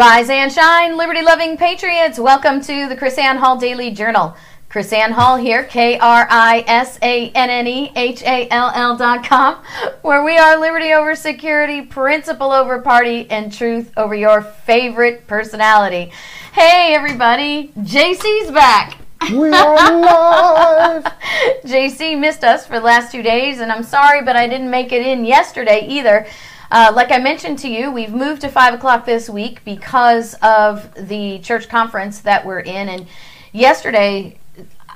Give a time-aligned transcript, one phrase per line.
[0.00, 2.18] Rise and shine, liberty loving patriots.
[2.18, 4.34] Welcome to the KrisAnne Hall Daily Journal.
[4.70, 8.96] KrisAnne Hall here, K R I S A N N E H A L L
[8.96, 9.56] dot com,
[10.00, 16.10] where we are liberty over security, principle over party, and truth over your favorite personality.
[16.54, 18.96] Hey, everybody, JC's back.
[19.30, 21.04] We are live.
[21.66, 24.92] JC missed us for the last two days, and I'm sorry, but I didn't make
[24.92, 26.26] it in yesterday either.
[26.70, 30.94] Uh, like I mentioned to you, we've moved to 5 o'clock this week because of
[31.08, 32.88] the church conference that we're in.
[32.88, 33.06] And
[33.52, 34.38] yesterday,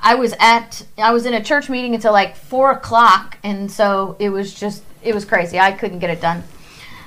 [0.03, 4.17] I was at I was in a church meeting until like four o'clock, and so
[4.19, 5.59] it was just it was crazy.
[5.59, 6.43] I couldn't get it done.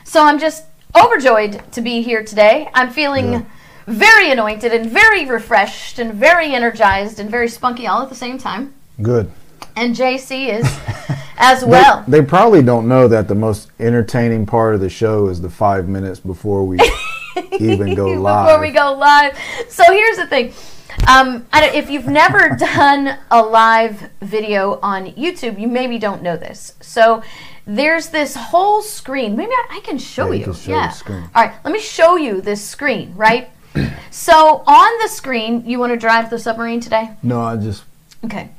[0.04, 0.66] So I'm just
[1.00, 2.70] overjoyed to be here today.
[2.74, 3.42] I'm feeling Yeah.
[3.86, 8.40] very anointed and very refreshed and very energized and very spunky all at the same
[8.40, 8.74] time.
[9.00, 9.30] Good.
[9.76, 10.66] And JC is
[11.38, 12.04] as They- well.
[12.08, 15.88] They, probably don't know that the most entertaining part of the show is the five
[15.88, 16.78] minutes before we
[17.60, 18.48] even go live.
[18.48, 19.38] before we go live.
[19.70, 20.54] So here's the thing.
[21.08, 26.24] Um, I don't, if you've never done a live video on YouTube, you maybe don't
[26.24, 26.74] know this.
[26.82, 27.22] So
[27.68, 29.36] there's this whole screen.
[29.36, 30.88] Maybe I, I can show Yeah, you can show yeah.
[30.88, 31.30] the screen.
[31.36, 31.54] All right.
[31.64, 33.14] Let me show you this screen.
[33.16, 33.50] Right.
[34.12, 37.12] so on the screen, you want to drive the submarine today?
[37.22, 37.84] No, I just
[38.26, 38.50] Okay.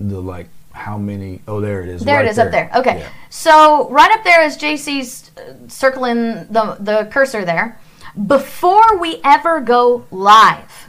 [0.00, 1.40] the like how many?
[1.46, 2.04] Oh, there it is.
[2.04, 2.70] There right it is up there.
[2.74, 3.00] Okay.
[3.00, 3.08] Yeah.
[3.30, 7.78] So right up there is JC's uh, circling the the cursor there.
[8.26, 10.88] Before we ever go live,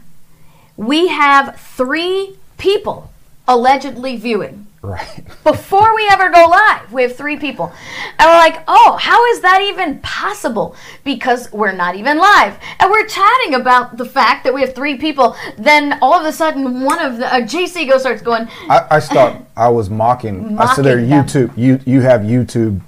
[0.77, 3.11] we have three people
[3.47, 4.67] allegedly viewing.
[4.81, 5.23] Right.
[5.43, 7.73] Before we ever go live, we have three people.
[8.17, 10.75] And we're like, oh, how is that even possible?
[11.03, 12.57] Because we're not even live.
[12.79, 15.35] And we're chatting about the fact that we have three people.
[15.57, 19.45] Then all of a sudden, one of the, uh, JC goes, starts going, I, I
[19.57, 20.57] I was mocking.
[20.57, 21.49] I said, "There, Mocking.
[21.49, 21.57] YouTube.
[21.57, 22.81] You you have YouTube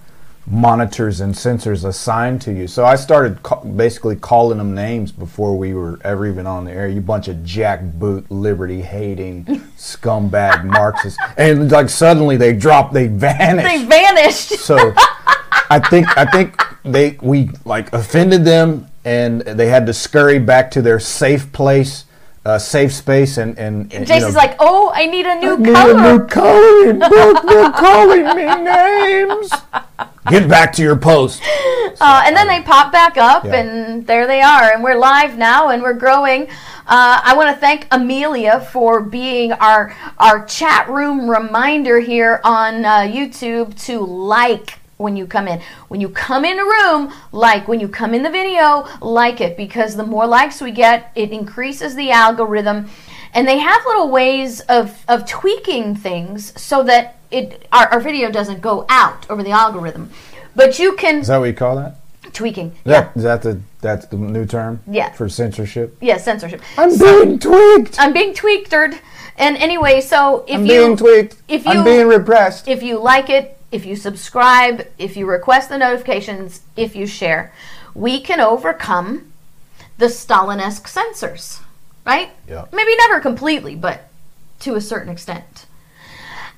[0.52, 5.58] monitors and sensors assigned to you." So I started ca- basically calling them names before
[5.58, 6.88] we were ever even on the air.
[6.88, 9.46] You bunch of jackboot, liberty hating,
[9.78, 13.64] scumbag Marxists, and like suddenly they drop, they vanish.
[13.64, 14.50] they vanished.
[14.60, 14.94] so
[15.70, 20.70] I think I think they we like offended them, and they had to scurry back
[20.72, 22.06] to their safe place.
[22.44, 25.76] Uh, safe space and and, and you know, like, oh, I need a new Need
[25.76, 25.94] color.
[25.94, 27.44] a new coloring book.
[27.48, 29.52] They're calling me names.
[30.28, 31.42] Get back to your post.
[32.00, 33.58] Uh, and then they pop back up, Yeah.
[33.58, 34.72] and there they are.
[34.72, 36.44] And we're live now, and we're growing.
[36.88, 42.86] Uh, I want to thank Amelia for being our our chat room reminder here on
[42.86, 45.62] uh, YouTube to like when you come in.
[45.90, 49.58] When you come in a room, like when you come in the video, like it
[49.58, 52.90] because the more likes we get, it increases the algorithm.
[53.34, 58.30] And they have little ways of, of tweaking things so that it our, our video
[58.30, 60.12] doesn't go out over the algorithm.
[60.56, 61.98] But you can Is that what you call that?
[62.34, 62.76] tweaking.
[62.86, 63.10] Yeah.
[63.16, 64.82] Is that the that's the new term?
[64.88, 65.12] Yeah.
[65.12, 65.98] For censorship.
[66.02, 66.62] Yeah, censorship.
[66.78, 68.00] I'm being tweaked.
[68.00, 68.74] I'm being tweaked.
[68.74, 71.38] And anyway, so if I'm you being tweaked.
[71.48, 72.68] if you I'm being repressed.
[72.68, 77.54] if you like it, if you subscribe, if you request the notifications, if you share,
[77.94, 79.32] we can overcome
[79.98, 81.62] the Stalin-esque censors,
[82.06, 82.32] right?
[82.48, 82.66] Yeah.
[82.74, 84.10] Maybe never completely, but
[84.62, 85.66] to a certain extent.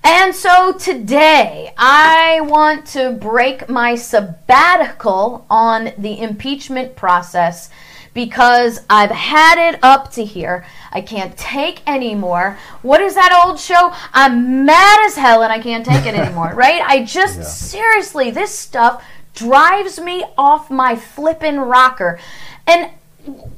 [0.04, 7.70] And so today, I want to break my sabbatical on the impeachment process
[8.14, 10.66] because I've had it up to here.
[10.92, 12.58] I can't take anymore.
[12.82, 13.94] What is that old show?
[14.14, 16.82] I'm mad as hell and I can't take it anymore, right?
[16.82, 17.44] I just Yeah.
[17.46, 19.04] seriously, this stuff
[19.34, 22.20] drives me off my flippin' rocker.
[22.68, 22.92] And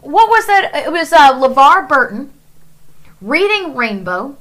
[0.01, 0.71] what was that?
[0.73, 2.31] It was uh, LeVar Burton
[3.21, 4.37] reading Rainbow.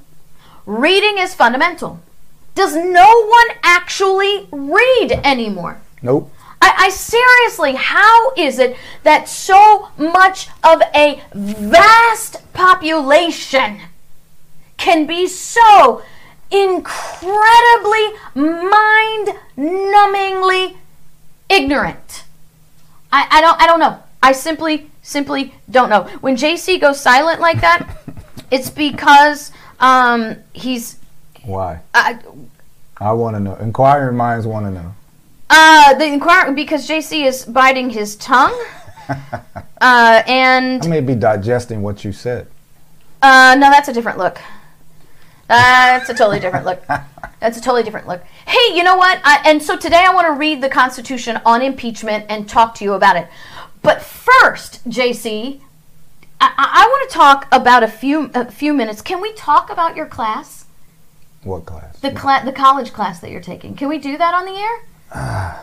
[0.66, 2.00] Reading is fundamental.
[2.54, 5.80] Does no one actually read anymore?
[6.02, 6.30] Nope.
[6.64, 13.80] I, I seriously, how is it that so much of a vast population
[14.78, 16.02] can be so
[16.50, 20.76] incredibly mind numbingly
[21.50, 22.24] ignorant?
[23.12, 24.02] I, I don't I don't know.
[24.22, 26.04] I simply simply don't know.
[26.22, 27.94] When JC goes silent like that,
[28.50, 30.98] it's because um, he's
[31.44, 31.80] Why?
[31.92, 32.14] uh,
[32.96, 33.54] I want to know.
[33.56, 34.94] Inquiring minds want to know.
[35.50, 38.58] Uh, the inquire because JC is biting his tongue,
[39.08, 42.46] uh, and I may be digesting what you said.
[43.22, 44.38] Uh, no, that's a different look.
[45.48, 46.82] That's a totally different look.
[47.40, 48.24] That's a totally different look.
[48.46, 49.20] Hey, you know what?
[49.22, 52.84] I, and so today I want to read the Constitution on impeachment and talk to
[52.84, 53.28] you about it.
[53.82, 55.60] But first, JC,
[56.40, 59.02] I, I, I want to talk about a few a few minutes.
[59.02, 60.64] Can we talk about your class,
[61.42, 61.98] What class?
[62.00, 63.76] the cla- the college class that you're taking?
[63.76, 64.82] Can we do that on the air?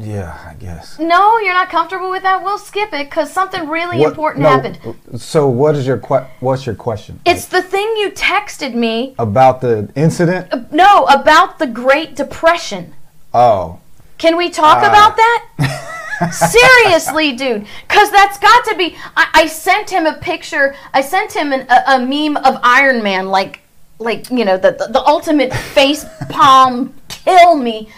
[0.00, 0.96] Yeah, I guess.
[1.00, 2.44] No, you're not comfortable with that.
[2.44, 4.78] We'll skip it because something really What- important no, happened.
[5.20, 9.16] So, what is your que- what's your question It's the thing you texted me.
[9.18, 10.70] about the incident?
[10.72, 12.94] No, about the Great Depression.
[13.34, 13.78] Oh,
[14.18, 14.86] Can we talk Uh.
[14.86, 15.44] about that?
[16.32, 18.96] Seriously, dude, because that's got to be.
[19.16, 20.76] I, I sent him a picture.
[20.94, 23.60] I sent him an, a, a meme of Iron Man, like,
[23.98, 27.88] like you know, the the, the ultimate face palm kill me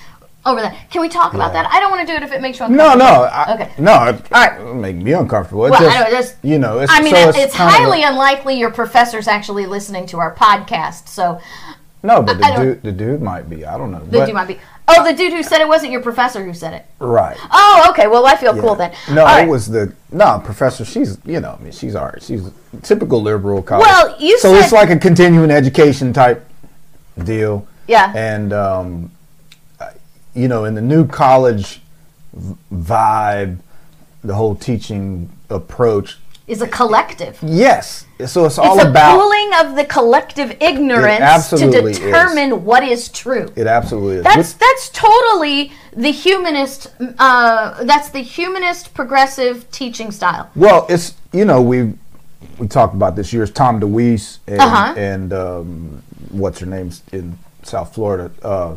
[0.47, 0.75] over that.
[0.91, 1.63] Can we talk about Yeah.
[1.65, 1.73] that?
[1.73, 2.99] I don't want to do it if it makes you uncomfortable.
[3.05, 3.25] no.
[3.25, 3.71] I, Okay.
[3.79, 4.61] No, it, All right.
[4.61, 5.67] it'll make me uncomfortable.
[5.67, 8.03] It Well, just, I know, just- you know, it's, I mean, so it's, it's highly
[8.03, 11.09] unlikely your professor's actually listening to our podcast.
[11.09, 11.41] So
[12.03, 13.67] no, but I the dude, the dude might be.
[13.67, 13.99] I don't know.
[14.01, 14.59] the but, dude might be.
[14.89, 16.87] Oh, the dude who said it wasn't your professor who said it.
[16.99, 17.37] right.
[17.53, 18.07] Oh, okay.
[18.09, 18.63] Well, I feel Yeah.
[18.63, 18.93] cool then.
[19.13, 19.45] No, right.
[19.47, 20.85] it was the no professor.
[20.87, 22.21] She's you know, I mean, she's all right.
[22.23, 22.43] She's
[22.83, 23.87] typical liberal college.
[23.87, 26.45] Well, you said so said- it's like a continuing education type
[27.23, 27.67] deal.
[27.87, 28.13] Yeah.
[28.17, 29.11] and um,
[30.35, 31.81] you know, in the new college
[32.73, 33.59] vibe,
[34.23, 36.19] the whole teaching approach.
[36.47, 37.39] Is a collective.
[37.43, 39.17] Yes, so it's all it's a about.
[39.21, 41.99] pooling of the collective ignorance to absolutely is.
[42.01, 43.53] determine what is true.
[43.55, 44.25] It absolutely is.
[44.25, 46.89] That's that's totally the humanist.
[47.21, 50.51] Uh, that's the humanist progressive teaching style.
[50.57, 51.93] Well, it's you know we
[52.59, 54.95] we talked about this year's Tom DeWeese and, Uh-huh.
[54.97, 58.33] and um, what's her name's in South Florida.
[58.43, 58.75] Uh,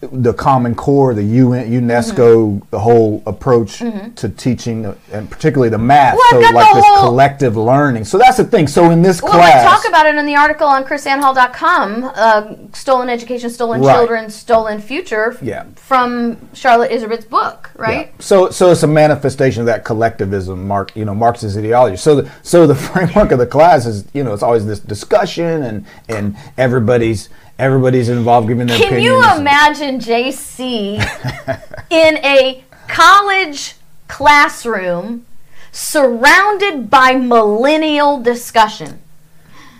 [0.00, 2.18] the Common Core, the UN, UNESCO,
[2.58, 2.66] Mm-hmm.
[2.70, 6.14] the whole approach to teaching, and particularly the math.
[6.14, 8.04] Well, so like this whole- collective learning.
[8.04, 8.68] So that's the thing.
[8.68, 12.54] So in this Well, class, we talk about it in the article on krisannehall.com, uh,
[12.72, 13.94] Stolen Education, Stolen Right.
[13.94, 15.64] Children, Stolen Future, Yeah.
[15.74, 18.06] from Charlotte Iserbyt's book, right?
[18.06, 18.12] Yeah.
[18.20, 21.96] So, so it's a manifestation of that collectivism, Mark, you know, Marxist ideology.
[21.96, 25.62] So, the, so the framework of the class is, you know, it's always this discussion,
[25.64, 27.28] and and everybody's
[27.58, 29.04] everybody's involved giving their Can opinions.
[29.04, 30.96] you imagine JC
[31.90, 33.74] in a college
[34.06, 35.26] classroom
[35.72, 39.00] surrounded by millennial discussion?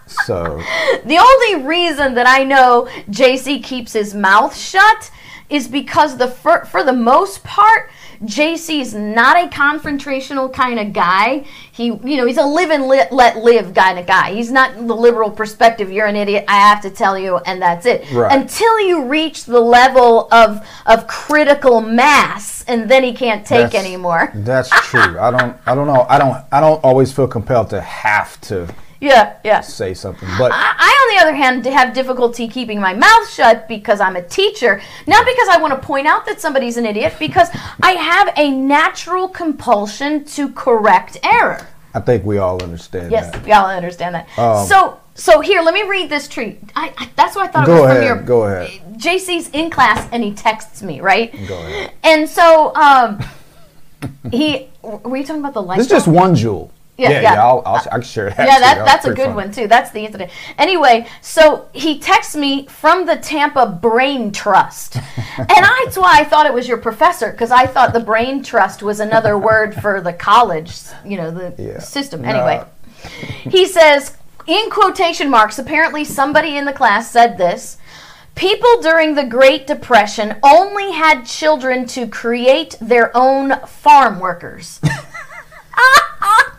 [0.06, 0.60] So,
[1.04, 5.10] The only reason that I know JC keeps his mouth shut
[5.48, 7.90] is because the for, for the most part
[8.22, 11.44] JC's not a confrontational kind of guy.
[11.72, 14.34] He you know, he's a live and li- let live kind of guy.
[14.34, 17.86] He's not the liberal perspective, you're an idiot, I have to tell you and that's
[17.86, 18.10] it.
[18.12, 18.32] Right.
[18.36, 23.84] Until you reach the level of of critical mass and then he can't take that's-
[23.84, 24.30] anymore.
[24.34, 25.18] That's true.
[25.18, 25.56] I don't.
[25.66, 26.06] I don't know.
[26.08, 26.44] I don't.
[26.52, 28.68] I don't always feel compelled to have to
[29.00, 29.60] Yeah, yeah.
[29.60, 33.68] say something, but I, I, on the other hand, have difficulty keeping my mouth shut
[33.68, 34.80] because I'm a teacher.
[35.06, 37.48] Not because I want to point out that somebody's an idiot, because
[37.82, 41.66] I have a natural compulsion to correct error.
[41.94, 43.46] I think we all understand Yes, that.
[43.46, 44.38] y'all understand that.
[44.38, 46.58] Um, so, so here, let me read this treat.
[46.74, 48.22] I, I, that's what I thought it was ahead, from your.
[48.22, 48.98] go ahead.
[48.98, 51.32] JC's in class and he texts me, right?
[51.48, 51.92] Go ahead.
[52.02, 53.22] And so, um,
[54.30, 54.68] he.
[54.82, 55.78] Were you talking about the light?
[55.78, 56.70] This is just one jewel.
[56.98, 57.20] Yeah, yeah.
[57.20, 57.44] yeah.
[57.44, 58.46] I'll, I'll, I can share that.
[58.48, 59.66] yeah, that, that's a good one too.
[59.68, 60.30] That's the incident.
[60.56, 64.96] Anyway, so he texts me from the Tampa Brain Trust,
[65.36, 68.42] and I, that's why I thought it was your professor because I thought the Brain
[68.42, 70.72] Trust was another word for the college,
[71.04, 71.80] you know, the Yeah.
[71.80, 72.22] system.
[72.22, 72.28] No.
[72.28, 72.64] Anyway,
[73.42, 75.58] he says in quotation marks.
[75.58, 77.76] Apparently, somebody in the class said this.
[78.36, 84.80] People during the Great Depression only had children to create their own farm workers.
[85.78, 86.55] Ah, ah.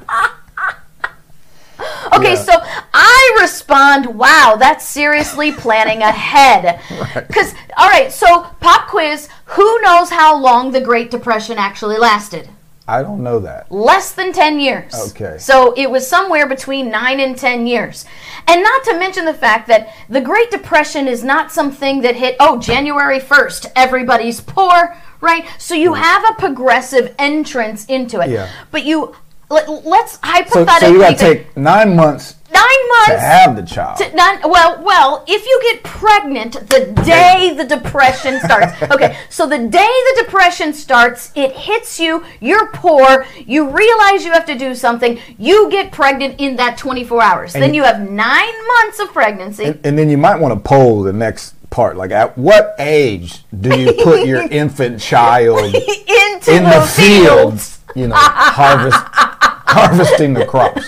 [2.13, 2.43] Okay, Yeah.
[2.43, 2.53] so
[2.93, 6.79] I respond, wow, that's seriously planning ahead.
[7.27, 12.49] Because, all right, so pop quiz who knows how long the Great Depression actually lasted?
[12.87, 13.69] I don't know that.
[13.71, 14.93] Less than 10 years.
[15.09, 15.37] Okay.
[15.39, 18.05] So it was somewhere between 9 and 10 years.
[18.47, 22.37] And not to mention the fact that the Great Depression is not something that hit,
[22.39, 25.45] oh, January 1st, everybody's poor, right?
[25.57, 28.29] So you have a progressive entrance into it.
[28.29, 28.49] Yeah.
[28.71, 29.13] But you,
[29.49, 30.87] let, let's So, hypothetically.
[30.87, 33.99] so you got to take nine months nine months to have the child.
[34.15, 38.73] none, well, well, if you get pregnant the day the depression starts.
[38.97, 39.67] Okay, so the day
[40.15, 45.19] the depression starts, it hits you, you're poor, you realize you have to do something,
[45.37, 47.53] you get pregnant in that 24 hours.
[47.53, 49.65] then you have nine months of pregnancy.
[49.65, 51.97] And, and then you might want to poll the next part.
[51.97, 57.79] Like, at what age do you put your infant child into in the, the fields?
[57.95, 58.97] You know, harvest,
[59.67, 60.87] harvesting the crops.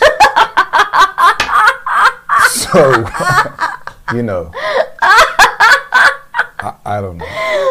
[2.51, 2.91] So,
[4.15, 4.51] you know,
[5.01, 7.25] I, I don't know.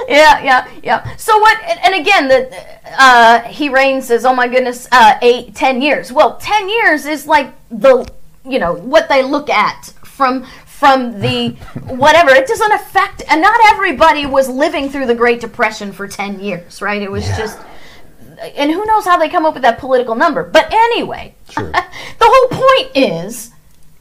[0.09, 1.17] yeah, yeah, yeah.
[1.17, 1.59] So what?
[1.65, 2.51] And, and again, the
[3.01, 7.27] uh, he reigns says, "Oh my goodness, uh, eight, ten years." Well, ten years is
[7.27, 8.09] like the
[8.45, 11.51] you know what they look at from from the
[11.87, 12.31] whatever.
[12.31, 16.81] It doesn't affect, and not everybody was living through the Great Depression for 10 years,
[16.81, 17.03] right?
[17.03, 17.37] It was Yeah.
[17.39, 17.59] just,
[18.41, 20.43] and who knows how they come up with that political number.
[20.45, 21.71] But anyway, Sure.
[21.73, 21.85] the
[22.21, 23.51] whole point is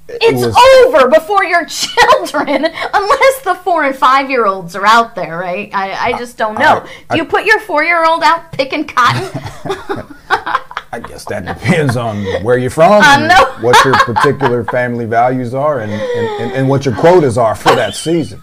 [0.10, 5.16] it's was- over before your children, unless the four and five year olds are out
[5.16, 5.70] there, right?
[5.74, 6.86] I, I just don't know.
[7.10, 9.30] I- Do you put your four year old out picking cotton?
[10.90, 13.04] I guess that depends on where you're from,
[13.62, 17.76] what your particular family values are, and, and, and, and what your quotas are for
[17.76, 18.42] that season.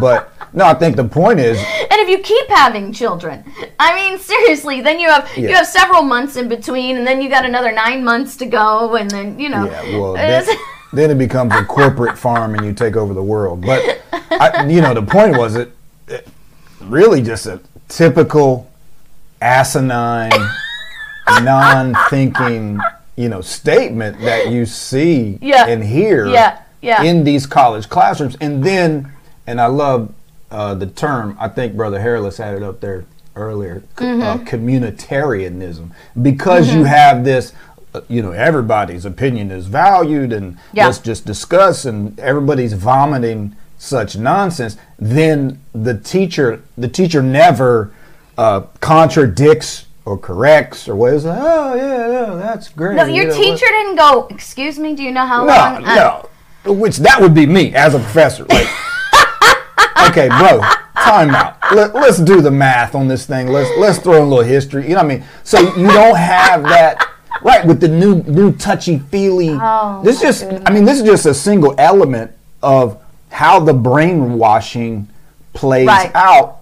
[0.00, 3.44] But no, I think the point is, and if you keep having children,
[3.78, 7.28] I mean, seriously, then you have you have several months in between, and then you
[7.28, 9.66] got another nine months to go, and then you know.
[9.66, 10.44] yeah, well, then,
[10.92, 13.60] then it becomes a corporate farm, and you take over the world.
[13.62, 15.72] But I, you know, the point was it,
[16.08, 16.26] it
[16.80, 18.70] really just a typical
[19.40, 20.30] asinine,
[21.42, 22.78] non-thinking,
[23.16, 25.66] you know, statement that you see Yeah.
[25.66, 27.02] and hear Yeah, yeah.
[27.02, 28.36] in these college classrooms.
[28.40, 29.12] And then,
[29.46, 30.12] and I love
[30.50, 31.36] uh, the term.
[31.40, 33.04] I think Brother Hairless had it up there
[33.36, 33.82] earlier.
[33.96, 34.22] Mm-hmm.
[34.22, 37.52] Uh, communitarianism, because you have this.
[37.94, 40.86] uh, You know, everybody's opinion is valued, and Yeah.
[40.86, 41.84] let's just discuss.
[41.84, 44.76] And everybody's vomiting such nonsense.
[44.98, 47.90] Then the teacher, the teacher never
[48.38, 51.30] uh, contradicts or corrects or what is it?
[51.30, 52.94] Oh yeah, yeah, that's great.
[52.96, 54.26] no, you your know, teacher didn't go.
[54.30, 54.94] Excuse me.
[54.94, 55.84] Do you know how no, long?
[55.84, 55.94] uh,
[56.64, 56.72] no.
[56.74, 58.44] Which that would be me as a professor.
[58.44, 58.66] Like,
[60.16, 60.60] okay, bro,
[60.94, 61.56] time out.
[61.74, 63.48] Let, let's do the math on this thing.
[63.48, 64.84] Let's let's throw in a little history.
[64.84, 65.24] You know what I mean?
[65.42, 67.10] So you don't have that
[67.42, 69.50] right with the new new touchy feely.
[69.50, 72.30] Oh, this just I mean this is just a single element
[72.62, 75.08] of how the brainwashing
[75.52, 76.10] plays Right.
[76.14, 76.60] out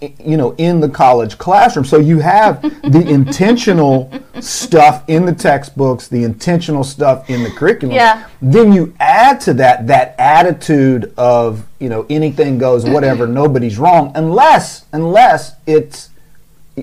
[0.00, 1.84] you know in the college classroom.
[1.84, 4.10] So you have the intentional
[4.40, 7.94] stuff in the textbooks the intentional stuff in the curriculum.
[7.94, 8.28] Yeah.
[8.42, 14.12] then you add to that that attitude of you know anything goes whatever nobody's wrong
[14.14, 16.10] unless unless it's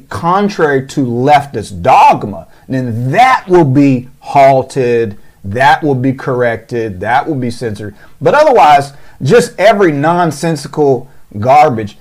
[0.10, 2.48] contrary to leftist dogma.
[2.68, 7.96] Then that will be halted that will be corrected that will be censored.
[8.22, 11.98] But otherwise just every nonsensical garbage.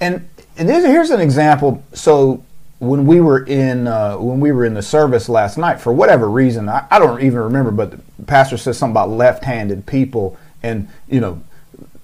[0.00, 1.82] And and this, here's an example.
[1.92, 2.44] So
[2.82, 6.28] when we were in uh, when we were in the service last night for whatever
[6.28, 10.88] reason I, I don't even remember but the pastor said something about left-handed people and
[11.08, 11.40] you know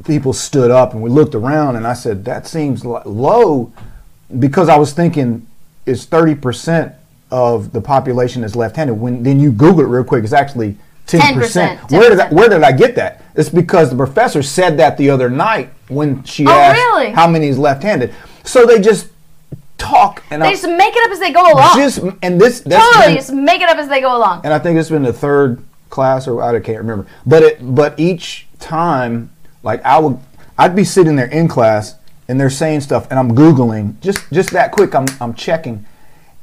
[0.04, 3.72] people stood up and we looked around and I said that seems low
[4.38, 5.48] because I was thinking
[5.84, 6.94] it's 30%
[7.32, 8.94] of the population is left-handed?
[8.94, 10.76] When then you google it real quick it's actually
[11.08, 13.24] 10%, 10%, where did I, where did I get that?
[13.34, 17.10] It's because the professor said that the other night when she Oh, asked really?
[17.10, 18.14] how many is left-handed
[18.48, 19.08] so they just
[19.76, 21.76] talk and They I just make it up as they go along.
[21.76, 24.42] just and this that's totally, been- just make it up as they go along.
[24.44, 27.06] and I think it's been the third class or I can't remember.
[27.24, 29.30] But it but each time
[29.62, 30.18] like I would
[30.58, 31.94] I'd be sitting there in class
[32.26, 35.86] and they're saying stuff and I'm googling just just that quick I'm I'm checking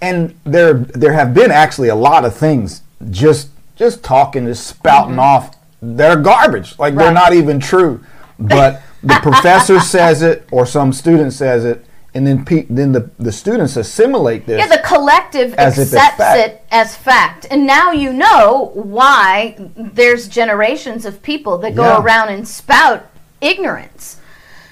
[0.02, 5.12] and there there have been actually a lot of things just just talking just spouting
[5.12, 5.20] mm-hmm.
[5.20, 8.04] off that are garbage like they're not even true
[8.40, 11.86] but the professor says it or some student says it
[12.16, 16.96] and then pe- then the the students assimilate this Yeah, the collective accepts it as
[16.96, 17.46] fact.
[17.52, 22.02] And now you know why there's generations of people that go Yeah.
[22.02, 23.06] around and spout
[23.42, 24.18] ignorance.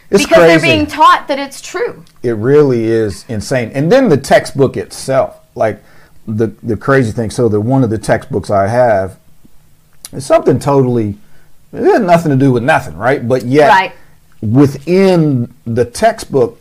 [0.10, 0.52] it's because crazy.
[0.52, 2.06] they're being taught that it's true.
[2.24, 3.72] It really is insane.
[3.74, 5.84] And then the textbook itself, like
[6.28, 7.30] the the crazy thing.
[7.30, 9.18] So the one of the textbooks I have
[10.14, 11.18] is something totally
[11.74, 13.28] it has nothing to do with nothing, right?
[13.28, 13.92] But yet Right.
[14.42, 16.60] within the textbook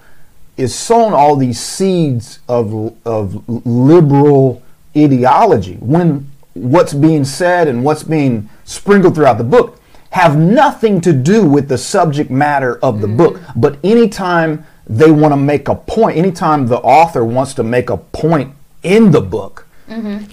[0.62, 4.62] is sown all these seeds of of liberal
[4.96, 11.12] ideology when what's being said and what's being sprinkled throughout the book have nothing to
[11.12, 13.40] do with the subject matter of the book.
[13.56, 17.96] But anytime they want to make a point anytime the author wants to make a
[17.96, 19.66] point in the book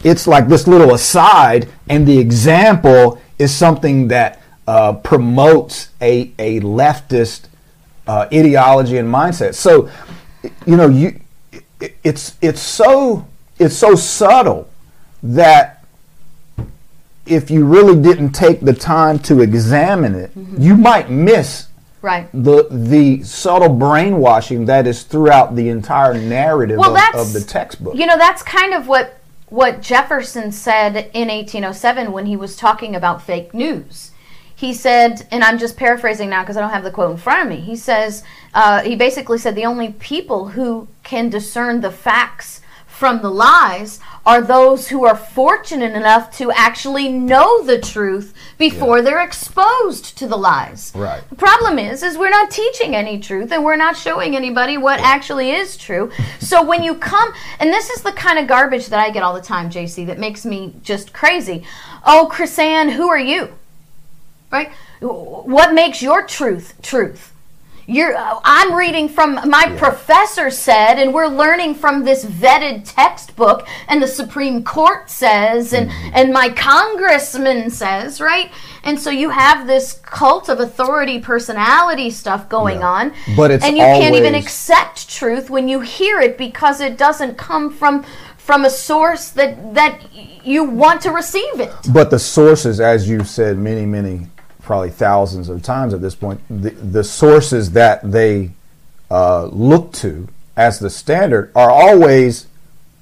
[0.03, 6.59] it's like this little aside and the example is something that uh, promotes a, a
[6.61, 7.47] leftist
[8.07, 9.53] uh, ideology and mindset.
[9.53, 9.89] So,
[10.65, 11.19] you know, you
[11.79, 13.25] it- it's it's so
[13.57, 14.69] it's so subtle
[15.23, 15.83] that
[17.25, 20.61] if you really didn't take the time to examine it, mm-hmm.
[20.61, 21.67] you might miss
[22.01, 22.29] Right.
[22.33, 27.95] the the subtle brainwashing that is throughout the entire narrative Well, of, of the textbook.
[27.95, 29.19] You know, that's kind of what
[29.49, 34.11] what Jefferson said in 1807 when he was talking about fake news.
[34.55, 37.43] He said, and I'm just paraphrasing now because I don't have the quote in front
[37.43, 37.61] of me.
[37.61, 43.21] He says, uh, he basically said the only people who can discern the facts from
[43.21, 49.03] the lies are those who are fortunate enough to actually know the truth before Yeah.
[49.03, 50.91] they're exposed to the lies.
[50.93, 51.21] Right.
[51.29, 54.99] The problem is is we're not teaching any truth and we're not showing anybody what
[54.99, 56.11] actually is true.
[56.39, 59.33] So when you come and this is the kind of garbage that I get all
[59.33, 61.63] the time, JC, that makes me just crazy.
[62.05, 63.53] Oh, KrisAnne, who are you?
[64.51, 64.71] Right?
[64.99, 67.31] What makes your truth truth?
[67.89, 73.67] You're, uh, I'm reading from my professor said, and we're learning from this vetted textbook,
[73.87, 76.09] and the Supreme Court says, and, Mm-hmm.
[76.13, 78.51] and my congressman says, right?
[78.83, 82.89] And so you have this cult of authority personality stuff going Yeah.
[82.89, 83.13] on.
[83.35, 87.37] But it's and you can't even accept truth when you hear it because it doesn't
[87.37, 88.05] come from
[88.37, 89.99] from a source that that
[90.43, 91.71] you want to receive it.
[91.91, 94.27] But the sources, as you've said many, many,
[94.69, 98.51] probably thousands of times at this point, the, the sources that they
[99.09, 102.45] uh, look to as the standard are always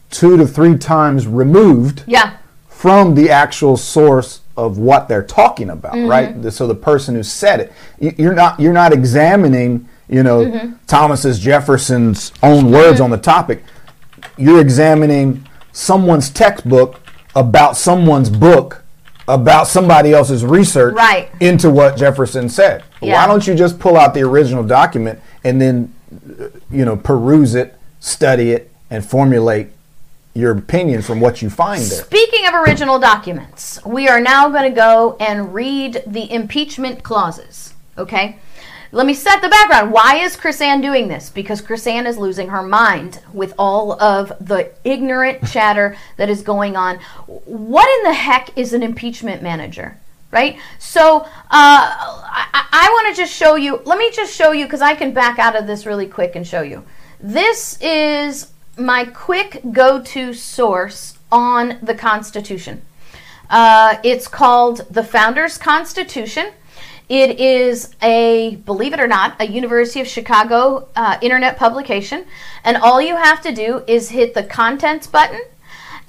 [0.09, 2.37] two to three times removed Yeah.
[2.69, 6.07] from the actual source of what they're talking about, Mm-hmm.
[6.09, 6.53] right?
[6.53, 10.73] So the person who said it, you- you're not you're not examining, you know, Mm-hmm.
[10.87, 13.61] Thomas's Jefferson's own words on the topic.
[14.37, 17.01] You're examining someone's textbook
[17.35, 18.85] about someone's book
[19.27, 21.29] about somebody else's research Right.
[21.39, 22.83] into what Jefferson said.
[23.01, 23.13] Yeah.
[23.13, 25.93] Why don't you just pull out the original document and then
[26.39, 29.67] uh, you know peruse it, study it, and formulate
[30.33, 32.03] your opinion from what you find there?
[32.03, 37.73] Speaking of original documents, we are now going to go and read the impeachment clauses.
[37.97, 38.37] Okay?
[38.97, 39.91] Let me set the background.
[39.91, 41.29] Why is KrisAnne doing this?
[41.29, 46.75] Because KrisAnne is losing her mind with all of the ignorant chatter that is going
[46.75, 46.97] on.
[47.27, 49.99] What in the heck is an impeachment manager?
[50.31, 50.57] Right?
[50.79, 54.81] So, uh, I, I want to just show you, let me just show you, because
[54.81, 56.83] I can back out of this really quick and show you.
[57.19, 62.81] This is my quick go to source on the Constitution.
[63.47, 66.47] Uh, it's called the Founders Constitution.
[67.09, 72.25] It is a, believe it or not, a University of Chicago uh, internet publication.
[72.63, 75.41] And all you have to do is hit the contents button.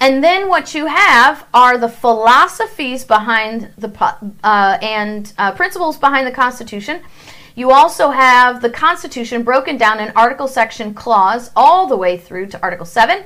[0.01, 3.89] And then what you have are the philosophies behind the
[4.43, 7.01] uh, and uh, principles behind the Constitution.
[7.55, 12.47] You also have the Constitution broken down in Article, Section, Clause, all the way through
[12.47, 13.23] to Article 7.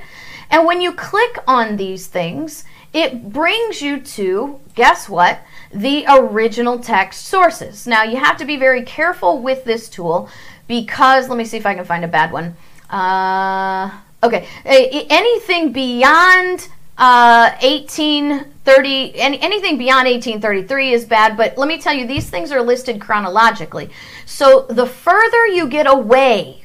[0.50, 5.40] And when you click on these things, it brings you to, guess what?
[5.74, 7.86] The original text sources.
[7.86, 10.28] Now, you have to be very careful with this tool
[10.68, 12.56] because, let me see if I can find a bad one.
[12.88, 13.90] Uh,
[14.22, 21.92] okay, anything beyond uh, 1830, any, anything beyond 1833 is bad, but let me tell
[21.92, 23.90] you, these things are listed chronologically.
[24.26, 26.64] So the further you get away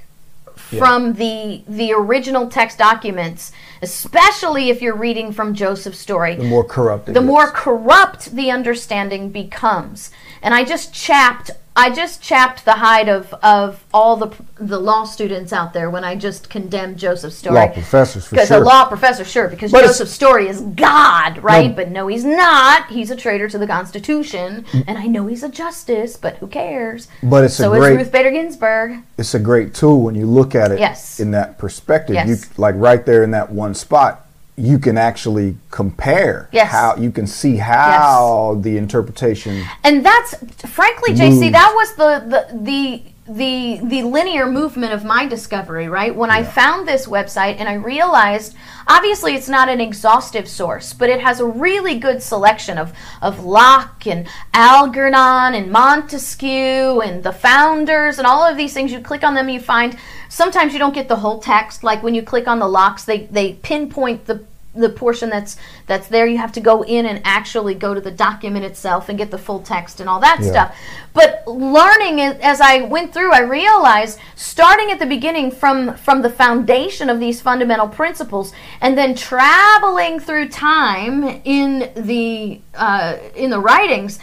[0.77, 6.63] from the the original text documents, especially if you're reading from Joseph Story, The more
[6.63, 7.25] corrupt it the is.
[7.25, 10.11] more corrupt the understanding becomes.
[10.41, 15.05] And I just chapped I just chapped the hide of, of all the the law
[15.05, 17.55] students out there when I just condemned Joseph Story.
[17.55, 18.57] Law professors, for Because sure.
[18.61, 21.69] a law professor, sure, because But Joseph Story is God, right?
[21.69, 21.75] No.
[21.75, 22.89] But no, he's not.
[22.89, 24.83] He's a traitor to the Constitution, mm.
[24.87, 27.07] and I know he's a justice, but who cares?
[27.23, 28.97] But it's a great- is Ruth Bader Ginsburg.
[29.17, 31.19] it's a great tool when you look at it Yes.
[31.21, 32.15] in that perspective.
[32.15, 32.27] Yes.
[32.27, 34.25] You like right there in that one spot,
[34.59, 36.71] you can actually compare Yes.
[36.71, 40.35] how you can see how the interpretation and that's
[40.67, 46.15] frankly jc that was the the the the, the linear movement of my discovery right?
[46.15, 48.55] When i found this website and i realized
[48.87, 53.43] obviously it's not an exhaustive source but it has a really good selection of of
[53.43, 58.91] locke and algernon and montesquieu and the founders and all of these things.
[58.91, 59.97] You click on them you find
[60.29, 61.83] sometimes you don't get the whole text.
[61.83, 64.43] Like when you click on the locks they they pinpoint the
[64.75, 68.11] the portion that's that's there you have to go in and actually go to the
[68.11, 70.49] document itself and get the full text and all that Yeah.
[70.51, 70.77] stuff
[71.13, 76.29] but learning as i went through i realized starting at the beginning from from the
[76.29, 83.59] foundation of these fundamental principles and then traveling through time in the uh, in the
[83.59, 84.19] writings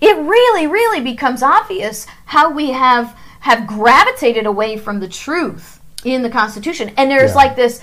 [0.00, 6.22] it really really becomes obvious how we have have gravitated away from the truth in
[6.22, 7.36] the constitution and there's Yeah.
[7.36, 7.80] like this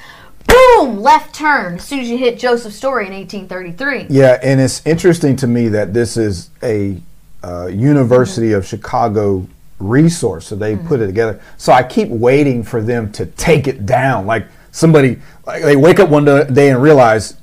[0.47, 4.85] boom left turn as soon as you hit joseph story in 1833 Yeah, and it's
[4.85, 7.01] interesting to me that this is a
[7.43, 9.47] uh, University of Chicago
[9.79, 11.41] resource, so they put it together.
[11.57, 14.25] So I keep waiting for them to take it down.
[14.25, 17.40] Like somebody, like they wake up one day and realize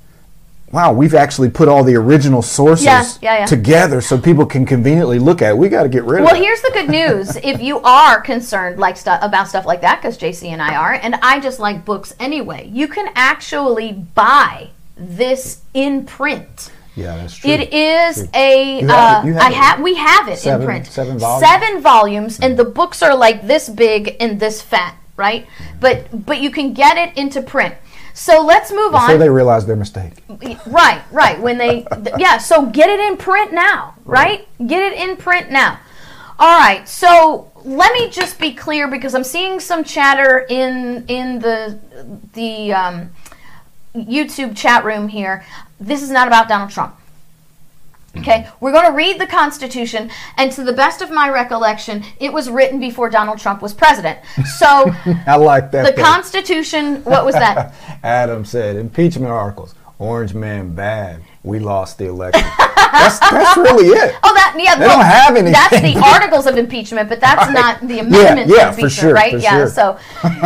[0.73, 3.47] wow, we've actually put all the original sources Yeah, yeah, yeah.
[3.47, 5.59] together so people can conveniently look at it.
[5.59, 6.41] We got to get rid Well, of it.
[6.41, 7.37] Well, here's the good news.
[7.37, 10.93] if you are concerned like stu- about stuff like that, because JC and I are,
[10.95, 16.73] and I just like books anyway, you can actually buy this in print.
[16.97, 17.51] Yeah, that's true.
[17.51, 18.81] It is a.
[18.81, 19.81] You have uh, it- you have I have.
[19.81, 20.87] We have it Seven- in print.
[20.89, 21.49] seven volumes?
[21.49, 25.47] Seven volumes, and the books are like this big and this fat, right?
[25.79, 27.77] But but you can get it into print.
[28.19, 29.19] So let's move Before on.
[29.21, 30.13] they realize their mistake.
[30.67, 31.41] Right, right.
[31.41, 32.39] When they, th- yeah.
[32.39, 34.49] So get it in print now, right?
[34.67, 35.79] Get it in print now.
[36.37, 36.87] All right.
[36.89, 41.79] So let me just be clear because I'm seeing some chatter in in the
[42.33, 43.11] the um,
[43.95, 45.45] YouTube chat room here.
[45.79, 46.97] This is not about Donald Trump.
[48.21, 48.31] Mm-hmm.
[48.31, 52.33] Okay, we're going to read the Constitution, and to the best of my recollection, it
[52.33, 54.19] was written before Donald Trump was president.
[54.59, 54.67] So,
[55.27, 55.87] I like that.
[55.87, 56.05] the thing.
[56.05, 57.75] Constitution, what was that?
[58.03, 59.75] Adam said, impeachment articles.
[59.99, 61.23] Orange man bad.
[61.43, 62.47] We lost the election.
[62.77, 64.15] that's, that's really it.
[64.23, 64.77] Oh, that yeah.
[64.77, 65.53] They don't have anything.
[65.53, 67.55] That's the articles of impeachment, but that's Right.
[67.55, 69.39] not the amendments yeah, of for sure, right?
[69.41, 69.57] yeah.
[69.57, 69.69] sure.
[69.69, 69.99] So,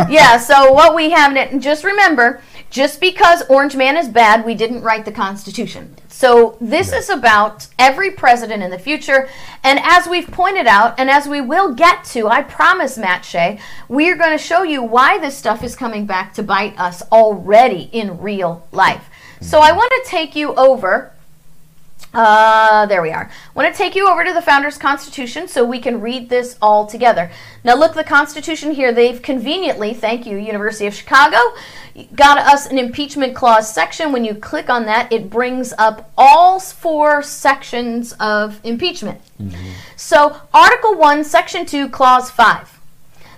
[0.09, 0.37] yeah.
[0.37, 2.41] So what we have, and just remember,
[2.73, 5.95] just because Orange Man is bad, we didn't write the Constitution.
[6.07, 9.29] So this is about every president in the future,
[9.63, 13.59] and as we've pointed out, and as we will get to, I promise, Matt Shea,
[13.87, 17.89] we're going to show you why this stuff is coming back to bite us already
[17.91, 19.07] in real life.
[19.39, 21.12] So I want to take you over.
[22.13, 23.23] Uh, there we are.
[23.23, 26.57] I want to take you over to the Founders Constitution so we can read this
[26.61, 27.31] all together.
[27.63, 31.37] Now, look, the Constitution here, they've conveniently, thank you, University of Chicago,
[32.15, 34.11] got us an impeachment clause section.
[34.11, 39.19] When you click on that, it brings up all four sections of impeachment.
[39.95, 42.79] So, Article 1, Section 2, Clause 5.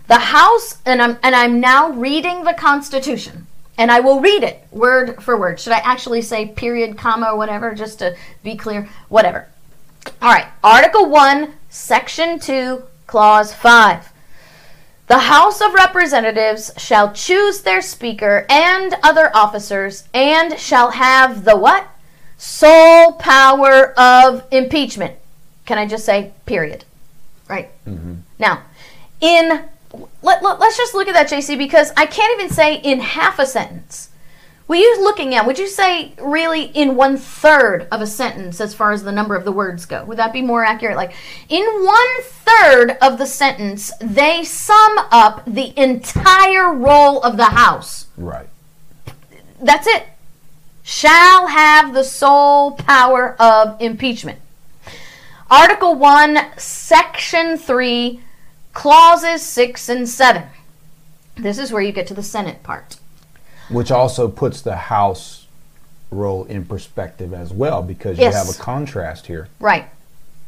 [0.08, 4.66] The House, and I'm, and I'm now reading the Constitution, and I will read it
[4.72, 5.60] word for word.
[5.60, 8.90] Should I actually say period, comma, or whatever, just to be clear?
[9.10, 9.48] Whatever.
[10.22, 14.12] All right, Article 1, Section 2, Clause 5.
[15.08, 21.56] The House of Representatives shall choose their Speaker and other officers, and shall have the
[21.56, 21.88] what?
[22.38, 25.16] Sole power of impeachment.
[25.66, 26.86] Can I just say period?
[27.48, 27.70] Right?
[27.86, 28.16] Mm-hmm.
[28.40, 28.64] Now,
[29.22, 29.64] in
[30.22, 33.40] let, let, us just look at that, JC, because I can't even say in half
[33.40, 34.10] a sentence.
[34.68, 35.46] Will you looking at?
[35.46, 39.36] Would you say really in one third of a sentence as far as the number
[39.36, 40.04] of the words go?
[40.06, 40.98] Would that be more accurate?
[40.98, 41.14] Like
[41.50, 48.08] in one third of the sentence, they sum up the entire role of the House.
[48.18, 48.50] Right.
[49.62, 50.08] That's it.
[50.82, 54.40] Shall have the sole power of impeachment.
[55.50, 58.20] Article 1, Section 3,
[58.76, 60.44] Clauses 6 and 7.
[61.38, 62.98] This is where you get to the Senate part.
[63.70, 65.48] Which also puts the House
[66.12, 68.34] role in perspective as well because Yes.
[68.34, 69.48] you have a contrast here.
[69.60, 69.90] Right.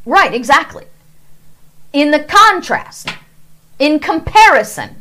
[0.05, 0.85] Right, exactly.
[1.93, 3.09] In the contrast,
[3.79, 4.97] in comparison,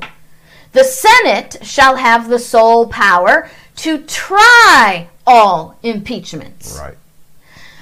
[0.73, 6.79] the Senate shall have the sole power to try all impeachments.
[6.81, 6.97] Right.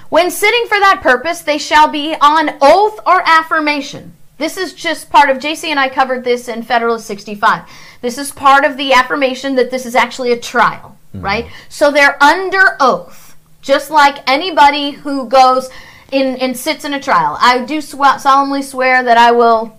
[0.08, 4.14] When sitting for that purpose, they shall be on oath or affirmation.
[4.36, 7.68] This is just part of JC and I covered this in Federalist 65.
[8.00, 11.24] This is part of the affirmation that this is actually a trial, mm-hmm.
[11.24, 11.46] right?
[11.68, 15.70] So they're under oath, just like anybody who goes
[16.10, 17.38] in and sits in a trial.
[17.40, 19.78] I do sw- solemnly swear that I will,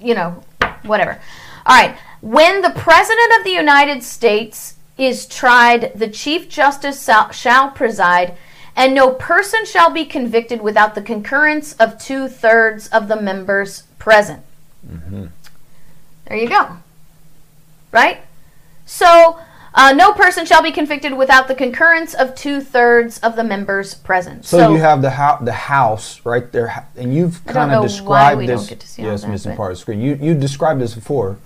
[0.00, 0.42] you know,
[0.82, 1.20] whatever.
[1.66, 1.96] All right.
[2.20, 8.36] When the President of the United States is tried, the Chief Justice shall preside,
[8.76, 13.82] and no person shall be convicted without the concurrence of two thirds of the members
[13.98, 14.42] present.
[16.26, 16.78] There you go.
[17.90, 18.20] Right?
[18.86, 19.38] So,
[19.74, 23.94] uh, no person shall be convicted without the concurrence of two thirds of the members
[23.94, 24.44] present.
[24.44, 28.46] So, you have the house, the house right there, and you've kind of described we
[28.46, 28.60] this.
[28.60, 30.00] don't get to see yes, that, missing part of the screen.
[30.00, 31.38] You you described this before.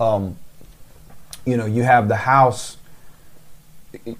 [0.00, 0.36] Um,
[1.46, 2.76] you know, you have the house.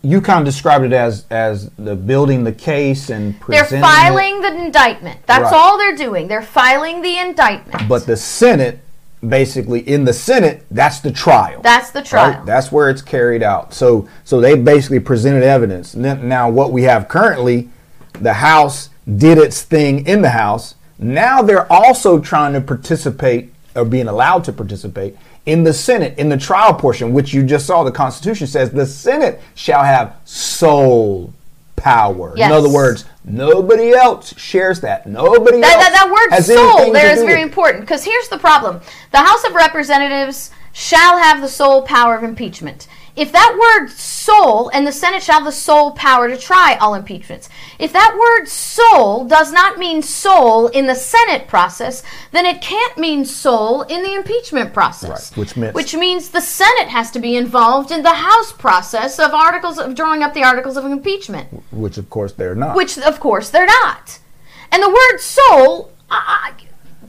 [0.03, 3.83] You kind of described it as as the building the case and they're presenting it,
[3.83, 5.21] filing the indictment.
[5.27, 5.55] That's Right.
[5.55, 6.29] all they're doing.
[6.29, 7.89] They're filing the indictment.
[7.89, 8.81] but the Senate,
[9.27, 11.61] basically in the Senate, that's the trial.
[11.63, 12.31] That's the trial.
[12.31, 12.47] Right?
[12.47, 13.75] That's where it's carried out.
[13.75, 15.95] So so they basically presented evidence.
[15.95, 17.69] Now what we have currently,
[18.21, 20.75] the House did its thing in the House.
[20.99, 26.29] Now they're also trying to participate or being allowed to participate in the Senate in
[26.29, 27.85] the trial portion, which you just saw.
[27.85, 31.33] The Constitution says the Senate shall have sole
[31.77, 32.33] power.
[32.37, 32.51] Yes.
[32.51, 35.07] In other words, nobody else shares that.
[35.07, 38.39] Nobody That, else that, that word anything there is very with important because here's the
[38.39, 38.81] problem
[39.13, 42.89] the House of Representatives shall have the sole power of impeachment.
[43.17, 46.95] If that word sole, and the Senate shall have the sole power to try all
[46.95, 47.49] impeachments,
[47.79, 52.99] if that word sole does not mean sole in the Senate process, then it can't
[52.99, 55.31] mean sole in the impeachment process.
[55.31, 59.19] Right, which means- which means the Senate has to be involved in the House process
[59.19, 62.75] of articles of drawing up the articles of impeachment, Which, of course, they're not.
[62.75, 64.19] which of course they're not.
[64.73, 66.64] And the word sole, I, I,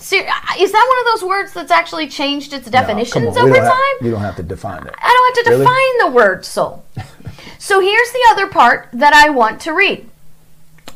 [0.05, 0.27] ser-
[0.59, 3.71] is that one of those words that's actually changed its definitions on, we over have-
[3.73, 3.95] time?
[4.05, 4.93] you don't have to define it.
[5.01, 5.63] I don't have to Really?
[5.65, 6.85] define the word soul.
[7.59, 10.07] so here's the other part that I want to read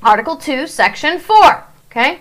[0.04, 1.64] Article 2, Section 4.
[1.92, 2.20] Okay?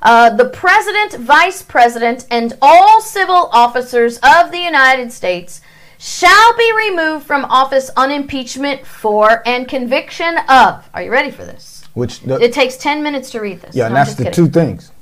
[0.00, 5.60] Uh, the President, Vice President, and all civil officers of the United States
[5.98, 10.88] shall be removed from office on impeachment for and conviction of.
[10.94, 11.84] Are you ready for this?
[11.94, 13.74] Which, the, It takes 10 minutes to read this.
[13.74, 14.34] yeah, No, and that's the kidding.
[14.36, 14.92] two things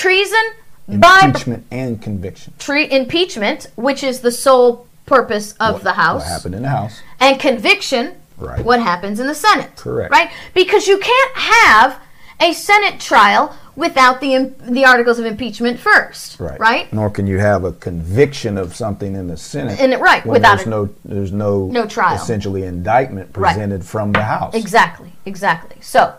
[0.00, 0.40] Treason
[0.88, 2.54] by impeachment and conviction.
[2.58, 6.22] tre- impeachment, which is the sole purpose of What- the House.
[6.22, 7.00] What happened in the House.
[7.20, 8.64] and conviction Right.
[8.64, 9.76] what happens in the Senate.
[9.76, 10.10] Correct.
[10.10, 10.30] Right?
[10.54, 11.96] Because you can't have
[12.40, 16.40] a Senate trial without the the articles of impeachment first.
[16.40, 16.58] Right.
[16.58, 16.92] Right?
[16.92, 19.78] Nor can you have a conviction of something in the Senate.
[19.78, 22.16] In it- right, without there's a- no there's no No trial.
[22.16, 24.54] essentially indictment presented from the House.
[24.54, 25.12] Exactly.
[25.26, 25.76] Exactly.
[25.82, 26.12] So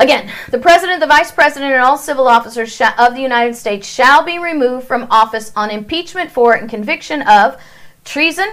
[0.00, 3.88] Again, the president, the vice president, and all civil officers sha- of the United States
[3.88, 7.60] shall be removed from office on impeachment for and conviction of
[8.04, 8.48] treason,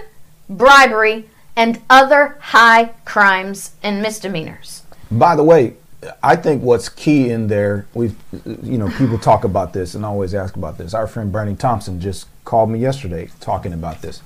[0.50, 4.82] bribery, and other high crimes and misdemeanors.
[5.12, 5.76] By the way,
[6.24, 8.16] I think what's key in there, we've,
[8.64, 10.94] you know, people talk about this and always ask about this.
[10.94, 14.22] Our friend Bernie Thompson just called me yesterday talking about this.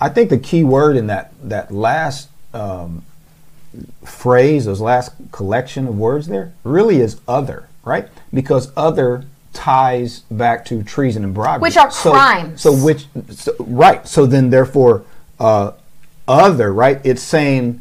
[0.00, 3.04] I think the key word in that that last um,
[4.04, 8.08] phrase, those last collection of words there, really is other, right?
[8.32, 12.60] Because other ties back to treason and bribery, Which are So- crimes.
[12.60, 14.06] So which, so, right?
[14.06, 15.02] So then, therefore,
[15.38, 15.72] uh,
[16.28, 17.00] other, right?
[17.04, 17.80] It's saying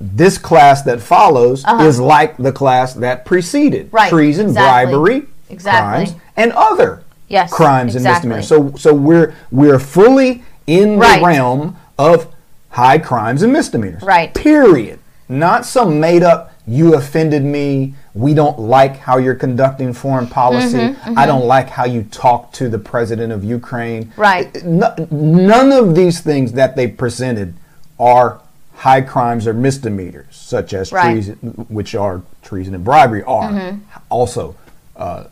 [0.00, 3.96] this class that follows is like the class that preceded Uh-huh.
[3.96, 4.92] Right, treason, exactly.
[4.92, 6.04] bribery, Exactly.
[6.06, 8.28] crimes, and other Yes, crimes exactly.
[8.30, 8.76] and misdemeanors.
[8.76, 11.20] So, so we're we're fully in Right.
[11.20, 12.26] the realm of
[12.70, 14.02] high crimes and misdemeanors.
[14.02, 14.34] Right.
[14.34, 14.98] Period.
[15.28, 16.52] Not some made up.
[16.68, 17.94] You offended me.
[18.14, 20.78] We don't like how you're conducting foreign policy.
[20.78, 24.12] Mm-hmm, I don't like how you talk to the president of Ukraine.
[24.16, 24.62] Right.
[24.64, 27.54] No- none of these things that they presented
[27.98, 28.40] are
[28.74, 31.12] high crimes or misdemeanors, such as Right.
[31.12, 31.36] treason,
[31.68, 33.78] which are treason and bribery, are Mm-hmm.
[34.10, 34.54] also
[34.96, 35.24] uh,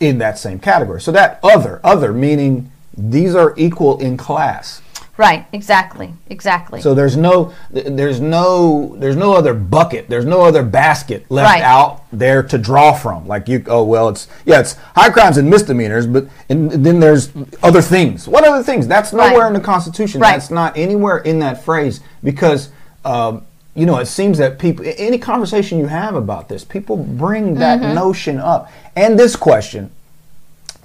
[0.00, 1.00] in that same category.
[1.00, 4.81] So that other, other meaning these are equal in class.
[5.18, 6.80] Right, exactly, exactly.
[6.80, 10.08] So there's no, there's no, there's no other bucket.
[10.08, 11.62] There's no other basket left Right.
[11.62, 13.28] out there to draw from.
[13.28, 17.30] Like you, oh well, it's yeah, it's high crimes and misdemeanors, but and then there's
[17.62, 18.26] other things.
[18.26, 18.88] What other things?
[18.88, 19.30] That's Right.
[19.32, 20.20] nowhere in the Constitution.
[20.22, 20.32] Right.
[20.32, 22.70] That's not anywhere in that phrase because.
[23.04, 23.42] Um,
[23.74, 27.80] you know, it seems that people, any conversation you have about this, people bring that
[27.80, 27.94] Mm-hmm.
[27.94, 28.70] notion up.
[28.94, 29.90] And this question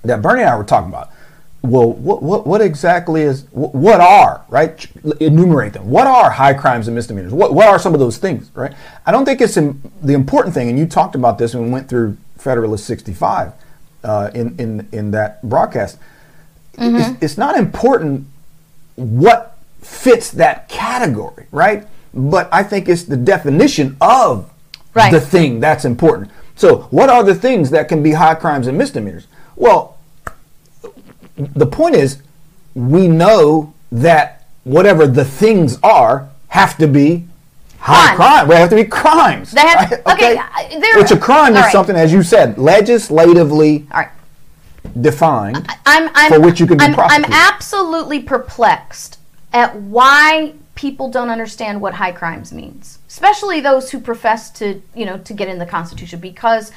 [0.05, 1.09] that Bernie and I were talking about.
[1.63, 4.85] Well, what, what, what exactly is, what, are, right?
[5.19, 5.89] Enumerate them.
[5.89, 7.33] What are high crimes and misdemeanors?
[7.33, 8.73] What, what are some of those things, right?
[9.05, 11.69] I don't think it's im- the important thing, and you talked about this when we
[11.71, 13.53] went through Federalist 65
[14.03, 15.97] uh, in, in, in that broadcast.
[16.77, 18.27] It's, it's not important
[18.95, 21.87] what fits that category, right?
[22.13, 24.51] But I think it's the definition of
[24.93, 25.11] Right.
[25.11, 26.31] the thing that's important.
[26.55, 29.27] So, what are the things that can be high crimes and misdemeanors?
[29.55, 29.96] Well,
[31.37, 32.21] the point is,
[32.75, 37.25] we know that whatever the things are have to be
[37.79, 38.17] high Crimes.
[38.17, 38.47] crime.
[38.49, 39.51] They have to be crimes.
[39.51, 40.07] They have- right?
[40.13, 41.71] okay, uh, there- Which a crime is right.
[41.71, 44.09] something, as you said, legislatively All right.
[44.99, 45.67] defined.
[45.85, 49.19] I'm, I'm, For which you can be I'm, I'm absolutely perplexed
[49.53, 55.05] at why people don't understand what high crimes means, especially those who profess to, you
[55.05, 56.19] know, to get in the Constitution.
[56.19, 56.71] Because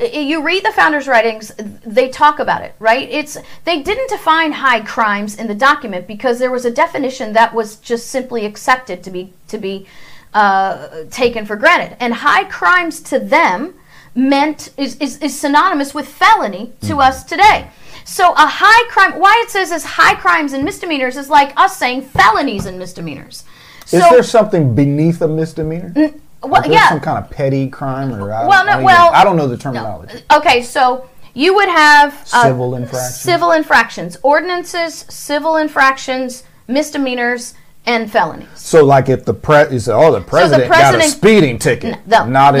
[0.00, 1.52] you read the founders' writings,
[1.84, 3.08] they talk about it, right?
[3.10, 7.54] It's they didn't define high crimes in the document because there was a definition that
[7.54, 9.86] was just simply accepted to be to be
[10.34, 13.74] uh, taken for granted, and high crimes to them
[14.14, 17.00] meant is, is, is synonymous with felony to Mm-hmm.
[17.00, 17.68] us today.
[18.04, 21.76] So a high crime, why it says is high crimes and misdemeanors is like us
[21.76, 23.44] saying felonies and misdemeanors.
[23.84, 26.12] So, Is there something beneath a misdemeanor?
[26.46, 26.88] Well, yeah.
[26.88, 29.46] some kind of petty crime, or I, Well, don't- no, I well, I don't know
[29.48, 30.22] the terminology.
[30.32, 33.20] Okay, so you would have uh, Civil infractions?
[33.20, 37.54] civil infractions, ordinances, civil infractions, misdemeanors,
[37.84, 38.48] and felonies.
[38.56, 42.26] So, like, if the pre, you say, oh, the president, got a speeding ticket, No,
[42.26, 42.60] not an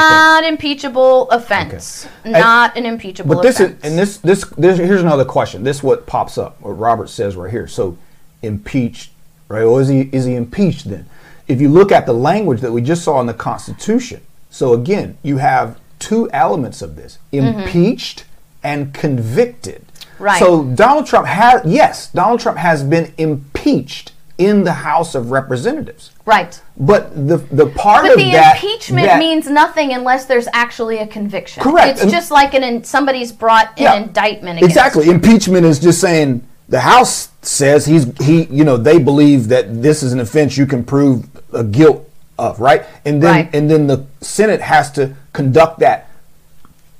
[0.00, 2.06] not impeachable offense.
[2.22, 2.30] Okay.
[2.40, 3.84] Not an impeachable But this offense.
[3.84, 5.62] is, and this, this, this, here's another question.
[5.62, 6.58] This is what pops up.
[6.62, 7.66] What Robert says right here.
[7.68, 7.98] So,
[8.42, 9.10] impeached
[9.48, 9.62] right?
[9.62, 11.06] Or is he is he impeached then?
[11.48, 15.16] If you look at the language that we just saw in the Constitution, so again,
[15.22, 17.60] you have two elements of this: mm-hmm.
[17.60, 18.24] impeached
[18.62, 19.84] and convicted.
[20.18, 20.38] Right.
[20.38, 26.10] So Donald Trump has yes, Donald Trump has been impeached in the House of Representatives.
[26.24, 26.60] Right.
[26.76, 30.48] But the the part But of the that the impeachment that- means nothing unless there's
[30.52, 31.62] actually a conviction.
[31.62, 31.88] Correct.
[31.92, 33.94] It's And- just like an in, somebody's brought an Yeah.
[33.94, 35.08] indictment against Exactly.
[35.08, 40.02] Impeachment is just saying the House says he's he you know they believe that this
[40.02, 43.50] is an offense you can prove a guilt of right and then Right.
[43.54, 46.08] and then the Senate has to conduct that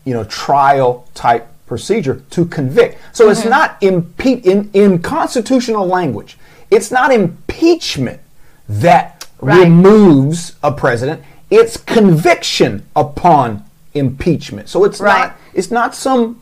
[0.04, 2.96] you know trial type procedure to convict.
[3.12, 3.48] So it's Mm-hmm.
[3.50, 6.38] not impe- in in constitutional language.
[6.70, 8.20] It's not impeachment
[8.68, 9.64] that Right.
[9.64, 11.22] removes a president.
[11.50, 14.68] It's conviction upon impeachment.
[14.68, 15.18] So it's Right.
[15.28, 16.40] not it's not some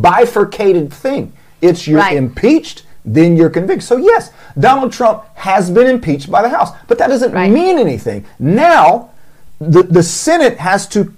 [0.00, 1.32] bifurcated thing.
[1.62, 3.86] It's you're impeached, then you're convicted.
[3.86, 7.50] So yes, Donald Trump has been impeached by the House, but that doesn't Right.
[7.50, 8.24] mean anything.
[8.38, 9.10] Now,
[9.60, 11.12] the the Senate has to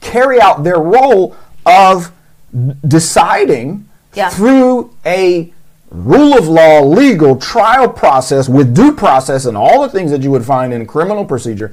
[0.00, 1.34] carry out their role
[1.66, 2.12] of
[2.86, 4.28] deciding Yeah.
[4.28, 5.52] through a
[5.90, 10.30] rule of law, legal trial process with due process and all the things that you
[10.30, 11.72] would find in criminal procedure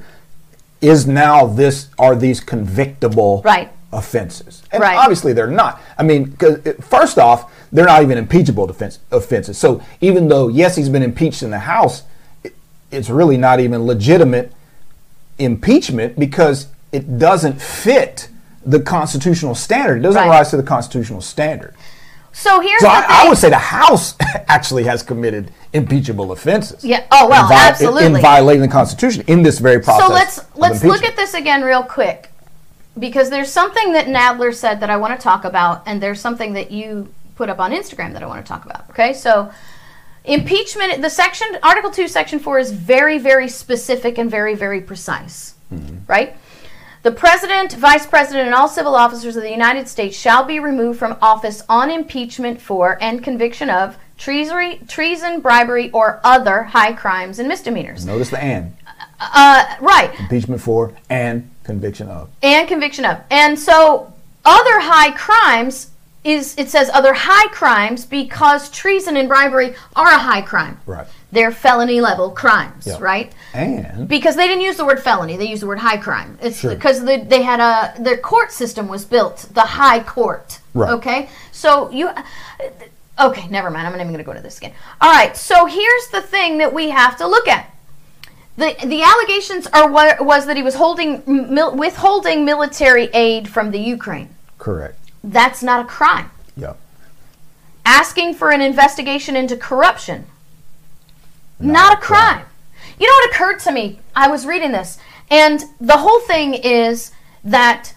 [0.80, 3.70] is now this are these convictable Right.
[3.92, 4.62] Offenses.
[4.72, 4.96] And Right.
[4.96, 5.80] obviously they're not.
[5.98, 6.36] I mean,
[6.80, 9.58] first off, they're not even impeachable defense, offenses.
[9.58, 12.02] So even though yes, he's been impeached in the House,
[12.42, 12.54] it,
[12.90, 14.52] it's really not even legitimate
[15.38, 18.28] impeachment because it doesn't fit
[18.64, 19.98] the constitutional standard.
[19.98, 20.28] It doesn't Right.
[20.28, 21.74] rise to the constitutional standard.
[22.34, 23.24] So here's So the I.
[23.24, 24.14] I would say the House
[24.48, 26.82] actually has committed impeachable offenses.
[26.84, 27.02] Yeah.
[27.10, 28.04] Oh, well, in vi- absolutely.
[28.06, 30.06] In violating the Constitution in this very process.
[30.06, 32.30] So let's let's look at this again real quick
[32.98, 36.52] because there's something that Nadler said that I want to talk about, and there's something
[36.54, 38.90] that you put up on Instagram that I want to talk about.
[38.90, 39.50] Okay, so
[40.24, 45.54] impeachment, the section Article Two, Section Four is very very specific and very very precise,
[45.72, 45.98] mm-hmm.
[46.06, 46.36] right?
[47.02, 51.00] The president, vice president, and all civil officers of the United States shall be removed
[51.00, 57.40] from office on impeachment for and conviction of treason, treason, bribery, or other high crimes
[57.40, 58.06] and misdemeanors.
[58.06, 58.76] Notice the and.
[59.34, 62.28] Uh, right Impeachment for and conviction of.
[62.42, 63.18] and conviction of.
[63.30, 64.12] And so
[64.44, 65.90] other high crimes
[66.24, 70.78] is it says other high crimes because treason and bribery are a high crime.
[70.86, 71.06] Right.
[71.32, 72.98] They're felony level crimes, Yeah.
[73.00, 73.32] right?
[73.54, 76.38] And Because they didn't use the word felony, they used the word high crime.
[76.42, 76.74] It's Sure.
[76.74, 80.60] because they, they had a their court system was built, the high court.
[80.74, 80.90] Right.
[80.90, 82.10] Okay, so you.
[83.20, 83.86] Okay, never mind.
[83.86, 84.72] I'm not even going to go to this again.
[85.00, 87.68] All right, so here's the thing that we have to look at.
[88.56, 93.70] The, the allegations are what was that he was holding mil, withholding military aid from
[93.70, 94.34] the Ukraine.
[94.58, 94.98] correct.
[95.24, 96.30] That's not a crime.
[96.56, 96.74] Yeah.
[97.86, 100.26] Asking for an investigation into corruption.
[101.60, 102.38] Not, Not a crime.
[102.40, 102.46] crime.
[102.98, 104.00] You know what occurred to me?
[104.16, 104.98] I was reading this,
[105.30, 107.12] and the whole thing is
[107.44, 107.94] that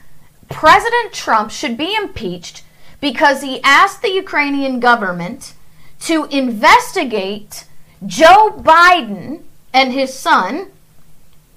[0.50, 2.64] President Trump should be impeached
[3.02, 5.54] because he asked the Ukrainian government
[6.02, 7.66] to investigate
[8.06, 9.42] Joe Biden
[9.76, 10.68] and his son,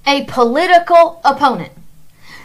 [0.04, 1.72] a political opponent.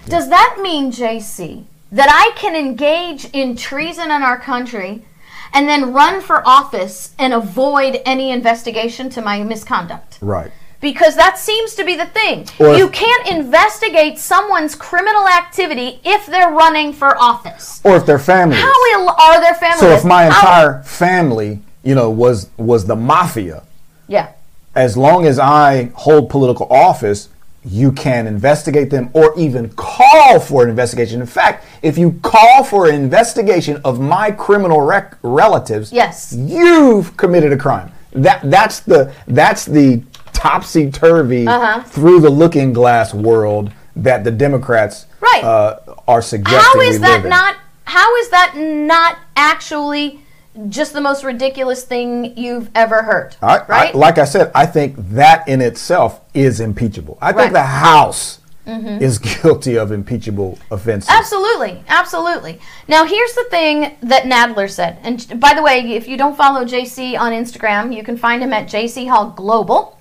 [0.07, 5.03] Does that mean, JC, that I can engage in treason in our country
[5.51, 10.19] and then run for office and avoid any investigation to my misconduct?
[10.21, 10.51] Right.
[10.79, 12.47] Because that seems to be the thing.
[12.59, 17.81] Or- you can't investigate someone's criminal activity if they're running for office.
[17.83, 18.57] Or if their family.
[18.57, 19.79] How ill are their families?
[19.79, 23.63] So if my How- entire family, you know, was was the mafia,
[24.07, 24.32] yeah,
[24.75, 27.29] as long as I hold political office,
[27.65, 31.21] you can investigate them or even call for an investigation.
[31.21, 36.33] In fact, if you call for an investigation of my criminal rec- relatives, Yes.
[36.37, 37.91] you've committed a crime.
[38.11, 41.81] That that's the that's the topsy turvy Uh-huh.
[41.83, 45.43] through the looking glass world that the Democrats Right.
[45.43, 46.59] uh, are suggesting.
[46.81, 47.55] how we that not?
[47.85, 50.22] How is that not actually
[50.69, 53.35] just the most ridiculous thing you've ever heard?
[53.41, 53.95] I, I- right?
[53.95, 57.17] like I said, I think that in itself is impeachable.
[57.21, 57.45] I think Right.
[57.47, 57.53] Mm-hmm.
[57.53, 61.09] the House is guilty of impeachable offenses.
[61.09, 62.61] Absolutely, absolutely.
[62.87, 64.99] Now, here's the thing that Nadler said.
[65.03, 68.53] And by the way, if you don't follow JC on Instagram, you can find him
[68.53, 69.99] at JC Hall Global.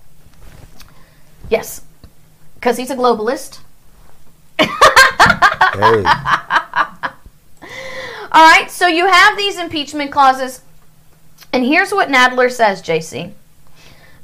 [1.50, 1.82] Yes,
[2.54, 3.58] because he's a globalist.
[4.58, 4.66] Hey,
[8.34, 10.62] All right, so you have these impeachment clauses.
[11.52, 13.32] And here's what Nadler says, JC.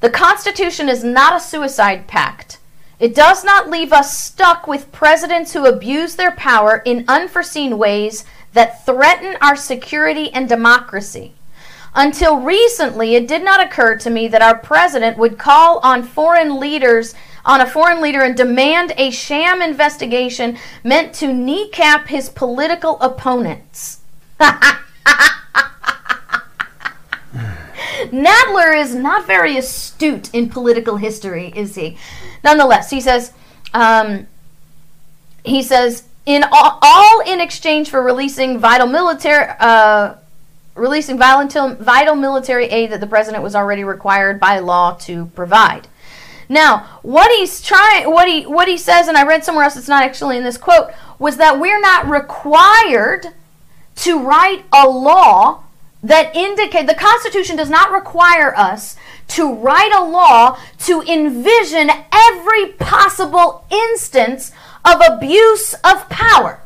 [0.00, 2.58] The Constitution is not a suicide pact.
[2.98, 8.24] It does not leave us stuck with presidents who abuse their power in unforeseen ways
[8.54, 11.34] that threaten our security and democracy.
[11.94, 16.58] Until recently, it did not occur to me that our president would call on foreign
[16.58, 17.14] leaders
[17.48, 24.00] on a foreign leader and demand a sham investigation meant to kneecap his political opponents.
[28.12, 31.96] Nadler is not very astute in political history, is he?
[32.44, 33.32] Nonetheless, he says,
[33.72, 34.26] um,
[35.44, 40.14] he says, in all, all, in exchange for releasing vital military, uh,
[40.74, 45.88] releasing vital, vital military aid that the president was already required by law to provide.
[46.48, 49.88] Now, what he's trying, what he what he says, and I read somewhere else, it's
[49.88, 53.26] not actually in this quote, was that we're not required
[53.96, 55.64] to write a law
[56.02, 58.96] that indicate the Constitution does not require us
[59.28, 64.52] to write a law to envision every possible instance
[64.84, 66.60] of abuse of power.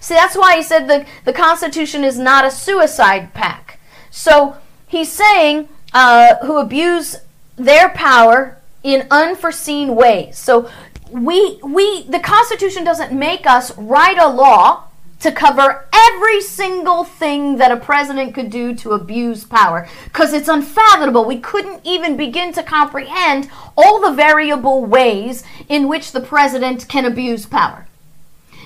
[0.00, 3.78] See, that's why he said the, the Constitution is not a suicide pact.
[4.10, 4.56] So
[4.88, 7.16] he's saying uh, who abuse
[7.56, 10.38] their power in unforeseen ways.
[10.38, 10.70] So
[11.10, 14.84] we we the Constitution doesn't make us write a law
[15.20, 20.48] to cover every single thing that a president could do to abuse power because it's
[20.48, 21.26] unfathomable.
[21.26, 27.04] We couldn't even begin to comprehend all the variable ways in which the president can
[27.04, 27.86] abuse power.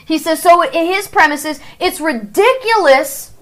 [0.06, 3.32] He says so in his premises it's ridiculous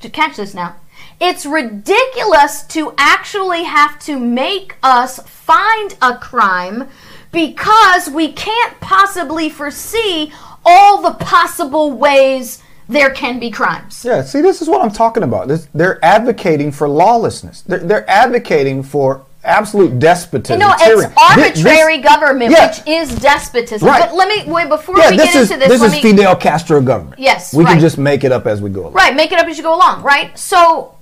[0.00, 0.76] to catch this now.
[1.20, 6.88] It's ridiculous to actually have to make us find a crime
[7.30, 10.32] because we can't possibly foresee
[10.64, 14.04] all the possible ways there can be crimes.
[14.04, 15.46] Yeah, see, this is what I'm talking about.
[15.46, 17.62] This, they're advocating for lawlessness.
[17.62, 20.60] They're, they're advocating for absolute despotism.
[20.60, 22.68] You know, it's arbitrary this, government, yeah.
[22.68, 23.86] which is despotism.
[23.86, 24.00] Right.
[24.00, 25.68] But let me wait before yeah, we get is, into this.
[25.68, 27.20] This is me, Fidel Castro government.
[27.20, 27.72] Yes, we right.
[27.72, 28.94] can just make it up as we go along.
[28.94, 30.02] Right, make it up as you go along.
[30.02, 30.36] Right.
[30.36, 30.96] So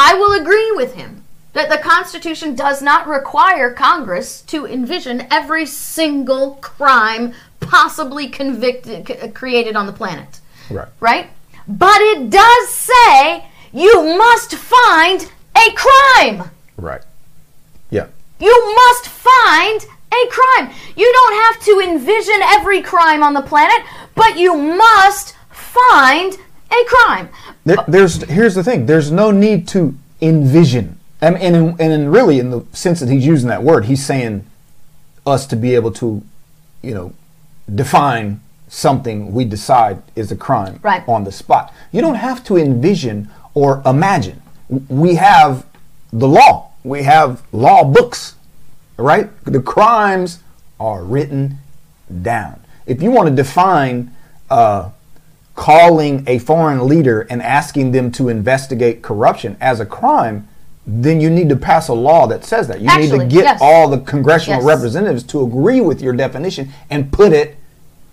[0.00, 1.24] I will agree with him
[1.54, 9.28] that the Constitution does not require Congress to envision every single crime possibly convicted uh,
[9.32, 10.38] created on the planet.
[10.70, 10.86] Right.
[11.00, 11.30] Right?
[11.66, 16.48] But it does say you must find a crime.
[16.76, 17.02] Right.
[17.90, 18.06] Yeah.
[18.38, 20.70] You must find a crime.
[20.94, 23.84] You don't have to envision every crime on the planet,
[24.14, 26.38] but you must find
[26.70, 27.28] a crime.
[27.64, 28.86] There, there's here's the thing.
[28.86, 30.98] There's no need to envision.
[31.20, 34.46] and, and, and really, in the sense that he's using that word, he's saying
[35.26, 36.22] us to be able to,
[36.82, 37.12] you know,
[37.74, 41.02] define something we decide is a crime right.
[41.08, 41.72] on the spot.
[41.92, 44.42] You don't have to envision or imagine.
[44.88, 45.66] We have
[46.12, 46.72] the law.
[46.84, 48.36] We have law books,
[48.96, 49.30] right?
[49.44, 50.42] The crimes
[50.78, 51.58] are written
[52.22, 52.60] down.
[52.86, 54.14] If you want to define
[54.50, 54.90] uh,
[55.58, 60.46] calling a foreign leader and asking them to investigate corruption as a crime,
[60.86, 62.80] then you need to pass a law that says that.
[62.80, 63.58] You Actually, need to get yes.
[63.60, 64.66] all the congressional yes.
[64.66, 67.56] representatives to agree with your definition and put it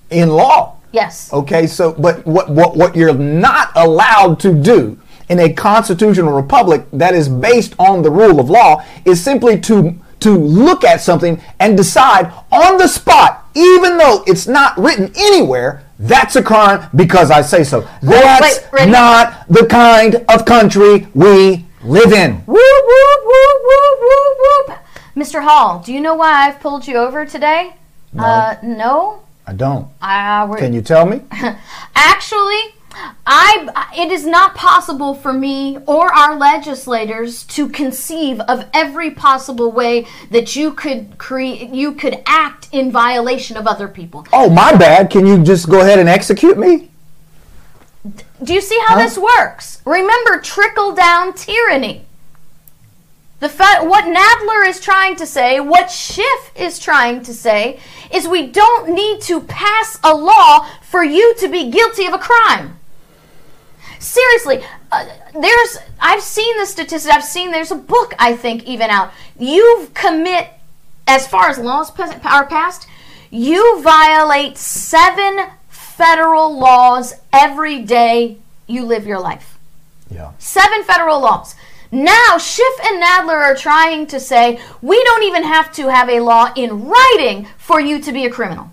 [0.10, 0.78] in law.
[0.92, 1.32] Yes.
[1.32, 6.86] Okay, so but what what what you're not allowed to do in a constitutional republic
[6.94, 11.40] that is based on the rule of law is simply to to look at something
[11.60, 17.30] and decide on the spot, even though it's not written anywhere, that's a crime because
[17.30, 17.88] I say so.
[18.02, 22.38] That's Wait, not the kind of country we live in.
[22.38, 24.80] Whoop, whoop, whoop, whoop, whoop, whoop.
[25.16, 25.44] Mr.
[25.44, 27.76] Hall, do you know why I've pulled you over today?
[28.12, 28.24] No.
[28.24, 29.22] Uh, no?
[29.46, 29.88] I don't.
[30.02, 31.22] Uh, Can you tell me?
[31.96, 32.74] Actually,
[33.28, 39.72] I it is not possible for me or our legislators to conceive of every possible
[39.72, 44.26] way that you could create you could act in violation of other people.
[44.32, 45.10] Oh, my bad.
[45.10, 46.90] Can you just go ahead and execute me?
[48.44, 49.04] Do you see how Huh?
[49.04, 49.82] this works?
[49.86, 52.06] Remember trickle down tyranny.
[53.40, 57.80] The fa- what Nadler is trying to say, what Schiff is trying to say,
[58.12, 62.18] is we don't need to pass a law for you to be guilty of a
[62.18, 62.78] crime.
[64.00, 67.14] Seriously, uh, there's I've seen the statistics.
[67.14, 69.12] I've seen there's a book I think even out.
[69.40, 70.50] You commit
[71.08, 71.92] as far as laws
[72.24, 72.88] are passed,
[73.30, 78.38] you violate seven federal laws every day
[78.68, 79.58] you live your life.
[80.10, 80.32] Yeah.
[80.40, 81.56] Seven federal laws.
[81.92, 86.20] Now, Schiff and Nadler are trying to say we don't even have to have a
[86.20, 88.72] law in writing for you to be a criminal.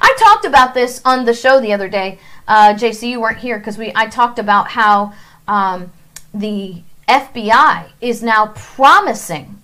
[0.00, 2.18] I talked about this on the show the other day.
[2.50, 5.12] Uh, JC, you weren't here because we I talked about how
[5.46, 5.92] um,
[6.34, 9.62] the FBI is now promising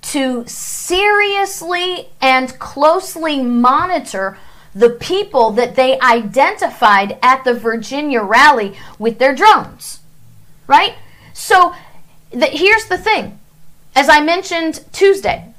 [0.00, 4.38] to seriously and closely monitor
[4.74, 10.00] the people that they identified at the Virginia rally with their drones.
[10.66, 10.94] Right?
[11.34, 11.74] So
[12.30, 13.38] the, here's the thing.
[13.94, 15.52] As I mentioned Tuesday,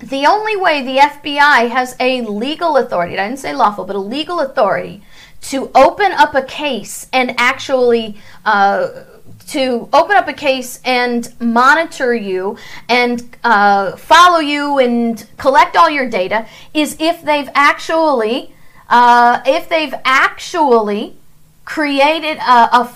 [0.00, 4.00] the only way the FBI has a legal authority, I didn't say lawful, but a
[4.00, 5.02] legal authority
[5.40, 9.04] to open up a case and actually uh,
[9.48, 12.56] to open up a case and monitor you
[12.88, 18.52] and uh, follow you and collect all your data is if they've actually
[18.90, 21.16] uh, if they've actually
[21.64, 22.94] created a, a,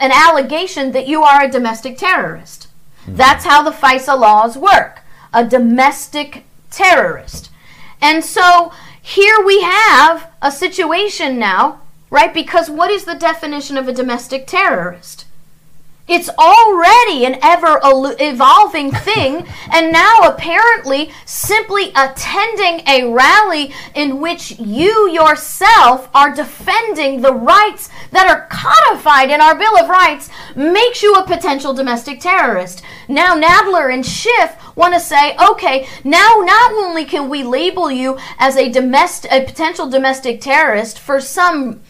[0.00, 2.68] an allegation that you are a domestic terrorist.
[3.02, 3.16] Mm-hmm.
[3.16, 5.00] That's how the FISA laws work.
[5.34, 7.50] A domestic terrorist.
[8.00, 8.72] And so
[9.06, 11.80] here we have a situation now,
[12.10, 12.34] right?
[12.34, 15.26] Because what is the definition of a domestic terrorist?
[16.08, 24.56] It's already an ever evolving thing, and now apparently simply attending a rally in which
[24.58, 31.02] you yourself are defending the rights that are codified in our Bill of Rights makes
[31.02, 32.82] you a potential domestic terrorist.
[33.08, 38.16] Now, Nadler and Schiff want to say, okay, now not only can we label you
[38.38, 41.80] as a domestic, a potential domestic terrorist for some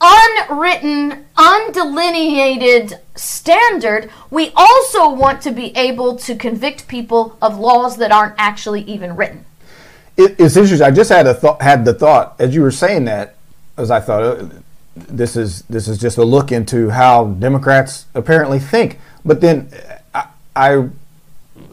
[0.00, 8.10] unwritten, undelineated standard, we also want to be able to convict people of laws that
[8.10, 9.44] aren't actually even written.
[10.16, 10.86] It, it's interesting.
[10.86, 13.36] I just had a th- had the thought as you were saying that,
[13.76, 14.48] as I thought, uh,
[14.94, 18.98] this is this is just a look into how Democrats apparently think.
[19.24, 19.70] But then
[20.14, 20.88] I, I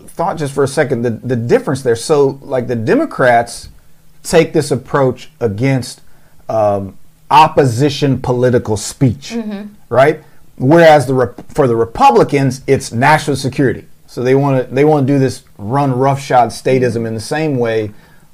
[0.07, 1.95] thought just for a second the the difference there.
[1.95, 3.69] So like the Democrats
[4.23, 6.01] take this approach against
[6.47, 6.97] um,
[7.29, 9.73] opposition political speech, mm-hmm.
[9.89, 10.23] right?
[10.57, 13.85] Whereas the for the Republicans, it's national security.
[14.07, 17.57] So they want to they want to do this run roughshod statism in the same
[17.57, 17.91] way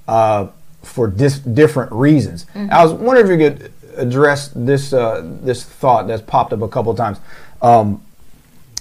[0.08, 0.48] uh,
[0.82, 2.46] for dis- different reasons.
[2.54, 2.72] Mm-hmm.
[2.72, 6.68] I was wondering if you could address this uh, this thought that's popped up a
[6.68, 7.20] couple of times.
[7.62, 8.04] Um,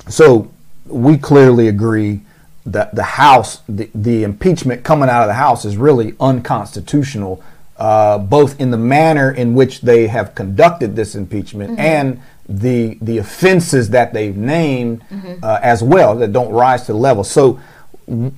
[0.09, 0.51] so
[0.87, 2.21] we clearly agree
[2.65, 7.43] that the House, the, the impeachment coming out of the House, is really unconstitutional
[7.83, 11.81] uh, both in the manner in which they have conducted this impeachment mm-hmm.
[11.81, 15.43] and the the offenses that they've named mm-hmm.
[15.43, 17.25] uh, as well that don't rise to the level.
[17.25, 17.59] So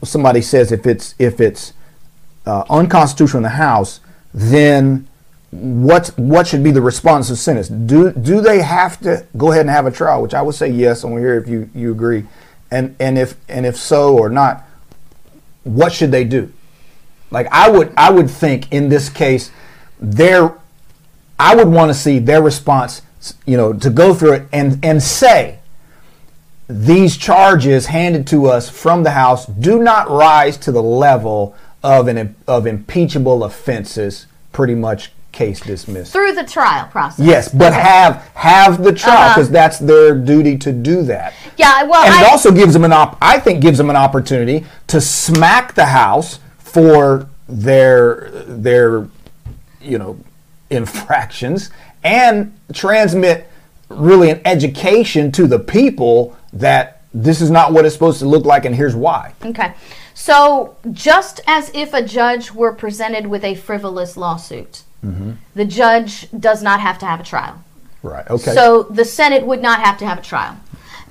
[0.03, 1.75] somebody says if it's if it's
[2.47, 4.01] uh, unconstitutional in the House,
[4.33, 5.07] then
[5.51, 7.87] what what should be the response of Senate?
[7.87, 10.23] Do do they have to go ahead and have a trial?
[10.23, 11.05] Which I would say yes.
[11.05, 12.25] And we hear if you you agree,
[12.71, 14.65] and and if and if so or not,
[15.65, 16.51] what should they do?
[17.31, 19.51] Like I would I would think in this case
[20.01, 20.55] their
[21.39, 23.03] I would want to see their response,
[23.47, 25.59] you know, to go through it and and say
[26.69, 32.09] these charges handed to us from the House do not rise to the level of
[32.09, 34.27] an of impeachable offenses.
[34.53, 37.27] Pretty much case dismissed through the trial process.
[37.27, 37.83] Yes, but okay.
[37.83, 39.53] have have the trial because uh-huh.
[39.53, 41.35] that's their duty to do that.
[41.57, 43.19] Yeah, well, and I, it also gives them an op.
[43.21, 46.39] I think gives them an opportunity to smack the House
[46.75, 49.09] for their their
[49.81, 50.19] you know
[50.71, 51.71] infractions
[52.03, 53.49] and transmit
[53.89, 58.45] really an education to the people that this is not what it's supposed to look
[58.45, 59.33] like and here's why.
[59.45, 59.73] Okay.
[60.15, 65.33] So, just as if a judge were presented with a frivolous lawsuit, mm-hmm.
[65.55, 67.63] the judge does not have to have a trial.
[68.03, 68.29] Right.
[68.29, 68.53] Okay.
[68.53, 70.57] So, the Senate would not have to have a trial.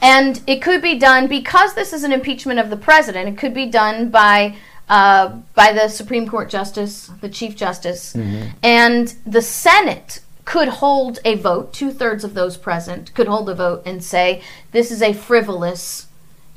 [0.02, 3.54] And it could be done because this is an impeachment of the president, it could
[3.54, 4.56] be done by
[4.90, 8.50] uh, by the Supreme Court Justice, the Chief Justice, mm-hmm.
[8.62, 11.74] and the Senate could hold a vote.
[11.74, 16.08] Two thirds of those present could hold a vote and say this is a frivolous.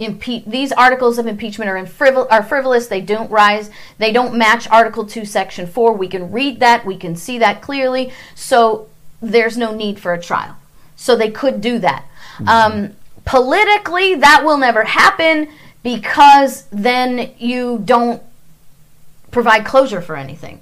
[0.01, 2.89] Impe- these articles of impeachment are, frivol- are frivolous.
[2.89, 3.71] They don't rise.
[3.99, 5.93] They don't match Article Two, Section Four.
[5.93, 6.85] We can read that.
[6.85, 8.13] We can see that clearly.
[8.35, 8.89] So
[9.23, 10.57] there's no need for a trial.
[10.97, 12.05] So they could do that.
[12.39, 12.49] Mm-hmm.
[12.49, 15.49] Um, politically, that will never happen
[15.83, 18.23] because then you don't
[19.31, 20.61] provide closure for anything.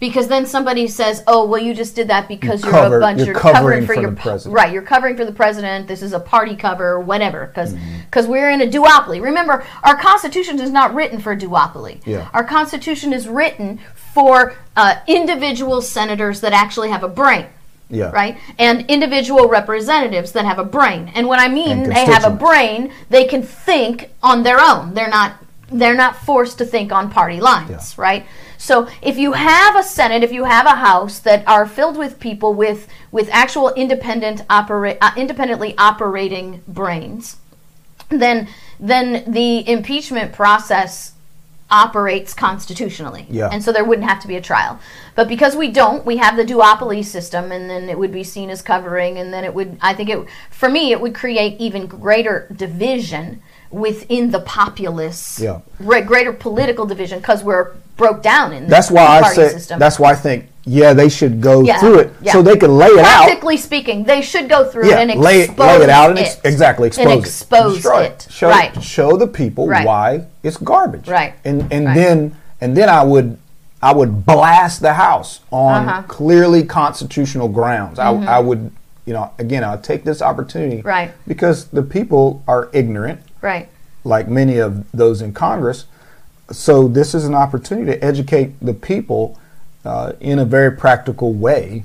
[0.00, 3.18] Because then somebody says, "Oh, well, you just did that because you are a bunch.
[3.18, 4.54] You're, you're covering, covering, for, your president.
[4.54, 4.72] right.
[4.72, 5.88] You're covering for the president.
[5.88, 7.46] This is a party cover, whatever.
[7.46, 8.32] Because because mm-hmm.
[8.32, 9.22] we're in a duopoly.
[9.22, 12.04] Remember, our Constitution is not written for a duopoly.
[12.04, 12.28] Yeah.
[12.34, 17.46] Our Constitution is written for uh, individual senators that actually have a brain.
[17.90, 18.10] Yeah.
[18.10, 18.38] Right?
[18.58, 21.12] And individual representatives that have a brain.
[21.14, 24.94] And when I mean they have a brain, they can think on their own.
[24.94, 25.36] They're not
[25.70, 28.02] they're not forced to think on party lines, yeah.
[28.02, 28.26] right?
[28.58, 32.20] So if you have a Senate, if you have a House that are filled with
[32.20, 37.36] people with with actual independent operate uh, independently operating brains,
[38.08, 38.48] then
[38.80, 41.13] then the impeachment process
[41.74, 43.26] operates constitutionally.
[43.28, 43.48] Yeah.
[43.52, 44.78] And so there wouldn't have to be a trial.
[45.16, 48.48] But because we don't, we have the duopoly system, and then it would be seen
[48.48, 51.86] as covering, and then it would, I think it, for me, it would create even
[51.86, 55.60] greater division within the populace, Yeah.
[55.80, 59.48] re- greater political division, because we're broke down in That's why I say.
[59.50, 59.78] system.
[59.78, 60.46] That's why I think.
[60.66, 62.32] Yeah, they should go Yeah, through it yeah.
[62.32, 63.24] so they can lay it out.
[63.26, 66.18] Practically speaking, they should go through Yeah, it and lay, expose lay it out and
[66.18, 66.40] it.
[66.42, 67.18] exactly expose and it.
[67.18, 68.26] expose Destroy it.
[68.30, 68.82] Show, right.
[68.82, 69.86] show the people Right.
[69.86, 71.08] why it's garbage.
[71.08, 71.34] Right.
[71.44, 71.94] And and Right.
[71.94, 73.38] then and then I would
[73.82, 76.02] I would blast the house on Uh-huh.
[76.08, 77.98] clearly constitutional grounds.
[77.98, 78.70] I, I would
[79.06, 80.88] you know again I'll take this opportunity Mm-hmm.
[80.88, 81.10] Right.
[81.26, 83.68] because the people are ignorant Right.
[84.04, 85.86] like many of those in Congress.
[86.50, 89.38] So this is an opportunity to educate the people
[89.84, 91.84] uh, in a very practical way.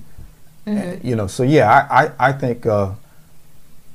[0.68, 1.06] Mm-hmm.
[1.08, 2.92] You know, so yeah, I I, I think uh,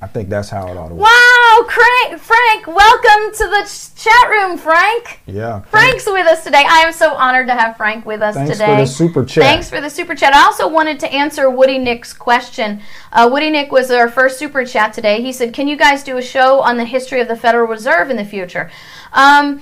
[0.05, 1.01] I think that's how it ought to work.
[1.09, 5.19] Wow, Crank, Frank, welcome to the ch- chat room, Frank.
[5.25, 6.63] Yeah, Frank's with us today.
[6.63, 8.77] I am so honored to have Frank with us Thanks for today.
[8.81, 9.43] the super chat.
[9.43, 10.31] Thanks for the super chat.
[10.35, 12.81] I also wanted to answer Woody Nick's question.
[13.11, 15.23] Uh, Woody Nick was our first super chat today.
[15.23, 18.11] He said, "Can you guys do a show on the history of the Federal Reserve
[18.11, 18.69] in the future?"
[19.11, 19.59] Um,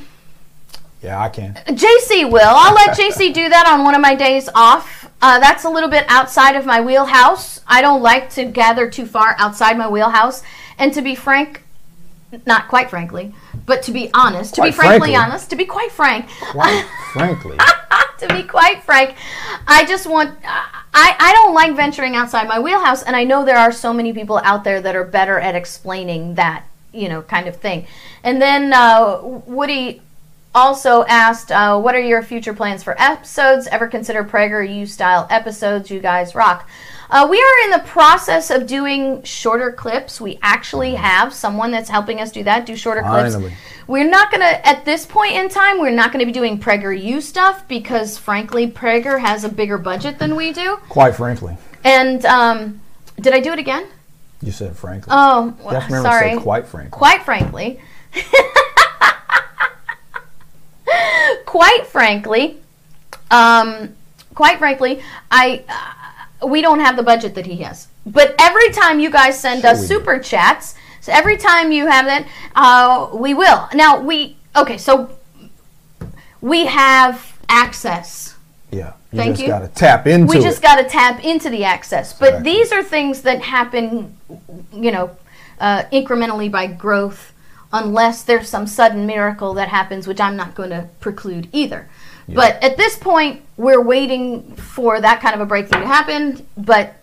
[1.02, 1.54] Yeah, I can.
[1.68, 2.42] JC will.
[2.44, 5.03] I'll let JC do that on one of my days off.
[5.24, 7.62] Uh, that's a little bit outside of my wheelhouse.
[7.66, 10.44] I don't like to gather too far outside my wheelhouse.
[10.78, 11.64] And to be frank,
[12.46, 13.34] not quite frankly,
[13.66, 15.16] but to be honest, to be frankly frankly.
[15.16, 17.58] honest, to be quite frank, Quite frankly,
[18.20, 19.16] to be quite frank,
[19.66, 20.38] I just want.
[20.44, 24.12] I, I don't like venturing outside my wheelhouse, and I know there are so many
[24.12, 27.88] people out there that are better at explaining that, you know, kind of thing.
[28.26, 30.02] And then uh, Woody
[30.54, 33.68] also asked, uh, "What are your future plans for episodes?
[33.68, 35.90] Ever consider Prager U style episodes?
[35.90, 36.68] You guys rock."
[37.10, 40.20] Uh, we are in the process of doing shorter clips.
[40.20, 43.34] We actually have someone that's helping us do that, do shorter clips.
[43.34, 43.54] Finally.
[43.86, 46.58] We're not going to, at this point in time, we're not going to be doing
[46.58, 50.78] Prager U stuff because, frankly, Prager has a bigger budget than we do.
[50.90, 52.82] quite frankly, And um,
[53.20, 53.86] did I do it again?
[54.42, 55.12] you said frankly.
[55.16, 56.38] Oh, you have to remember sorry.
[56.40, 56.98] quite frankly.
[56.98, 57.80] Quite frankly,
[61.54, 62.58] quite frankly,
[63.30, 63.94] um,
[64.34, 67.88] quite frankly, I uh, we don't have the budget that he has.
[68.08, 69.94] But every time you guys send Sure us we do.
[69.94, 72.26] super chats, so every time you have that,
[72.56, 73.70] uh, we will.
[73.76, 75.12] Now we okay, so
[76.42, 78.36] we have access.
[78.72, 79.48] yeah, you Thank just you.
[79.50, 82.14] got to tap into we just got to tap into the access.
[82.14, 82.52] But Exactly.
[82.52, 84.18] these are things that happen,
[84.74, 85.12] you know,
[85.60, 87.32] uh, incrementally by growth,
[87.74, 91.90] unless there's some sudden miracle that happens, which I'm not going to preclude either.
[92.30, 96.48] But at this point, we're waiting for that kind of a breakthrough to happen.
[96.56, 96.94] But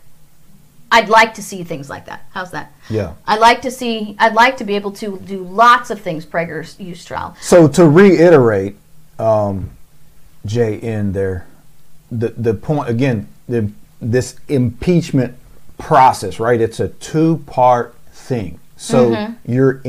[0.91, 2.25] I'd like to see things like that.
[2.33, 2.73] How's that?
[2.89, 3.13] yeah.
[3.27, 4.17] I'd like to see.
[4.19, 6.25] I'd like to be able to do lots of things.
[6.25, 7.37] Prager's use trial.
[7.41, 8.77] So to reiterate,
[9.19, 9.71] um,
[10.47, 11.47] Jay, in there,
[12.11, 15.37] the the point again, the this impeachment
[15.79, 16.61] process, right?
[16.61, 18.59] It's a two part thing.
[18.77, 19.53] So Mm-hmm.
[19.53, 19.83] you're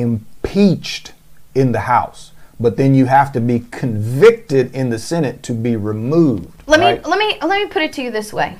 [0.43, 1.13] impeached
[1.55, 5.75] in the House, but then you have to be convicted in the Senate to be
[5.75, 6.63] removed.
[6.67, 7.03] Let right?
[7.03, 8.57] me let me let me put it to you this way,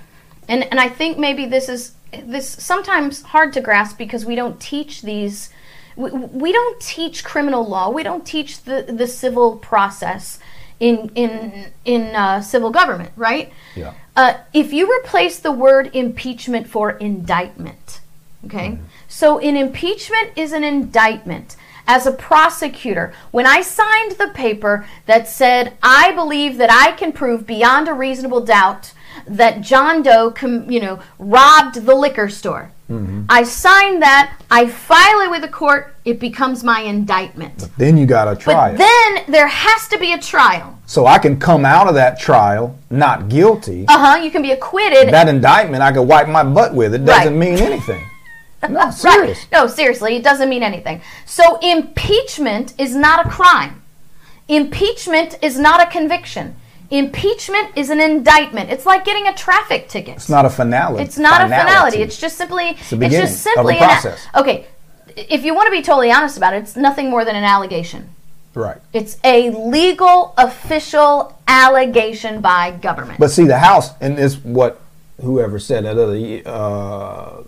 [0.47, 4.59] and and I think maybe this is this sometimes hard to grasp because we don't
[4.59, 5.49] teach these.
[5.95, 7.89] We, we don't teach criminal law.
[7.89, 10.39] We don't teach the the civil process
[10.79, 13.51] in in in uh, civil government, right?
[13.75, 13.93] Yeah.
[14.15, 18.01] Uh, if you replace the word impeachment for indictment,
[18.45, 18.77] okay?
[19.07, 21.55] So an impeachment is an indictment.
[21.87, 27.11] As a prosecutor, when I signed the paper that said, I believe that I can
[27.11, 28.93] prove beyond a reasonable doubt
[29.27, 32.71] that John Doe, com- you know, robbed the liquor store.
[33.29, 37.69] I sign that, I file it with the court, it becomes my indictment.
[37.77, 38.77] Then you got to try But it.
[38.79, 40.77] then there has to be a trial.
[40.87, 43.85] so I can come out of that trial not guilty.
[43.87, 44.21] Uh huh.
[44.21, 45.07] You can be acquitted.
[45.13, 46.93] that indictment I could wipe my butt with.
[46.93, 47.49] It doesn't Right.
[47.51, 48.03] mean anything.
[48.69, 49.39] No, serious.
[49.39, 49.47] Right.
[49.51, 51.01] No, seriously, it doesn't mean anything.
[51.25, 53.81] So impeachment is not a crime.
[54.47, 56.55] Impeachment is not a conviction.
[56.89, 58.69] Impeachment is an indictment.
[58.69, 60.17] It's like getting a traffic ticket.
[60.17, 61.03] It's not a finality.
[61.03, 61.99] It's not a finality.
[62.01, 62.73] It's just simply.
[62.73, 64.27] the It's, beginning just simply of a an a- process.
[64.35, 64.67] okay.
[65.15, 68.09] If you want to be totally honest about it, it's nothing more than an allegation.
[68.53, 68.77] right.
[68.93, 73.19] It's a legal, official allegation by government.
[73.19, 74.79] But see, the House, and this what
[75.21, 77.43] whoever said that other, uh,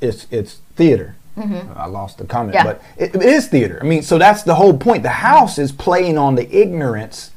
[0.00, 1.14] it's it's theater.
[1.38, 2.66] I lost the comment, Mm-hmm.
[2.66, 2.72] Yeah.
[2.72, 3.78] but it, it is theater.
[3.82, 5.02] I mean, so that's the whole point.
[5.02, 7.30] The House is playing on the ignorance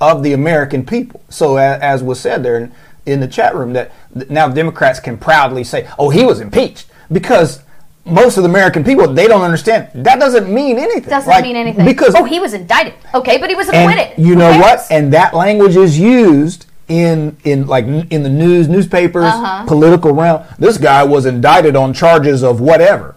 [0.00, 1.20] of the American people.
[1.28, 2.72] So as, as was said there in,
[3.06, 6.86] in the chat room, that th- now Democrats can proudly say, "Oh, he was impeached,"
[7.12, 7.62] because
[8.04, 9.88] most of the American people they don't understand.
[9.94, 11.08] That doesn't mean anything.
[11.08, 11.84] Doesn't Like, mean anything.
[11.86, 12.94] because oh, he was indicted.
[13.14, 14.18] Okay, but he was acquitted.
[14.18, 14.80] you know what?
[14.90, 19.64] And that language is used in in like in the news, newspapers, Uh-huh.
[19.66, 20.42] political realm.
[20.58, 23.14] This guy was indicted on charges of whatever.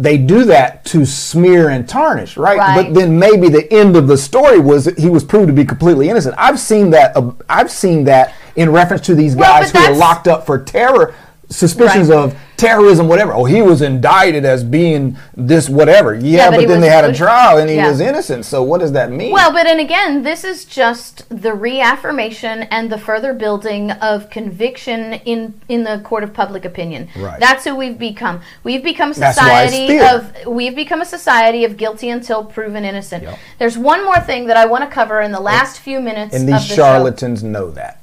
[0.00, 2.58] They do that to smear and tarnish, right?
[2.58, 2.76] Mm-hmm.
[2.78, 2.86] Right.
[2.86, 5.64] But then maybe the end of the story was that he was proved to be
[5.64, 6.34] completely innocent.
[6.38, 7.16] I've seen that.
[7.16, 10.58] Uh, I've seen that in reference to these guys but who are locked up for
[10.62, 11.14] terror.
[11.48, 12.16] Suspicions Right.
[12.18, 13.32] of terrorism, whatever.
[13.32, 16.14] Oh, he was indicted as being this, whatever.
[16.14, 17.88] Yeah, but but, then they had a trial and he yeah.
[17.88, 18.44] was innocent.
[18.44, 19.32] So what does that mean?
[19.32, 25.14] Well, but and again, this is just the reaffirmation and the further building of conviction
[25.14, 27.08] in in the court of public opinion.
[27.16, 27.40] Right.
[27.40, 28.42] That's who we've become.
[28.62, 32.44] We've become a That's why it's society of we've become a society of guilty until
[32.44, 33.24] proven innocent.
[33.24, 33.38] Yep.
[33.58, 36.42] There's one more thing that I want to cover in the last few minutes and
[36.42, 38.00] of these the show charlatans know that.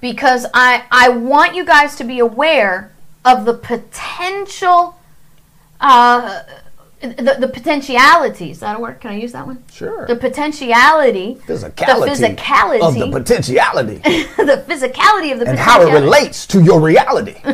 [0.00, 2.92] because I I want you guys to be aware
[3.24, 4.98] of the potential
[5.80, 6.42] uh
[7.00, 8.52] the, the potentialities.
[8.56, 9.00] Is that a word?
[9.00, 9.62] Can I use that one?
[9.70, 10.06] Sure.
[10.06, 13.96] The potentiality, physicality, the physicality of the potentiality
[14.38, 17.36] the physicality of the and how it relates to your reality.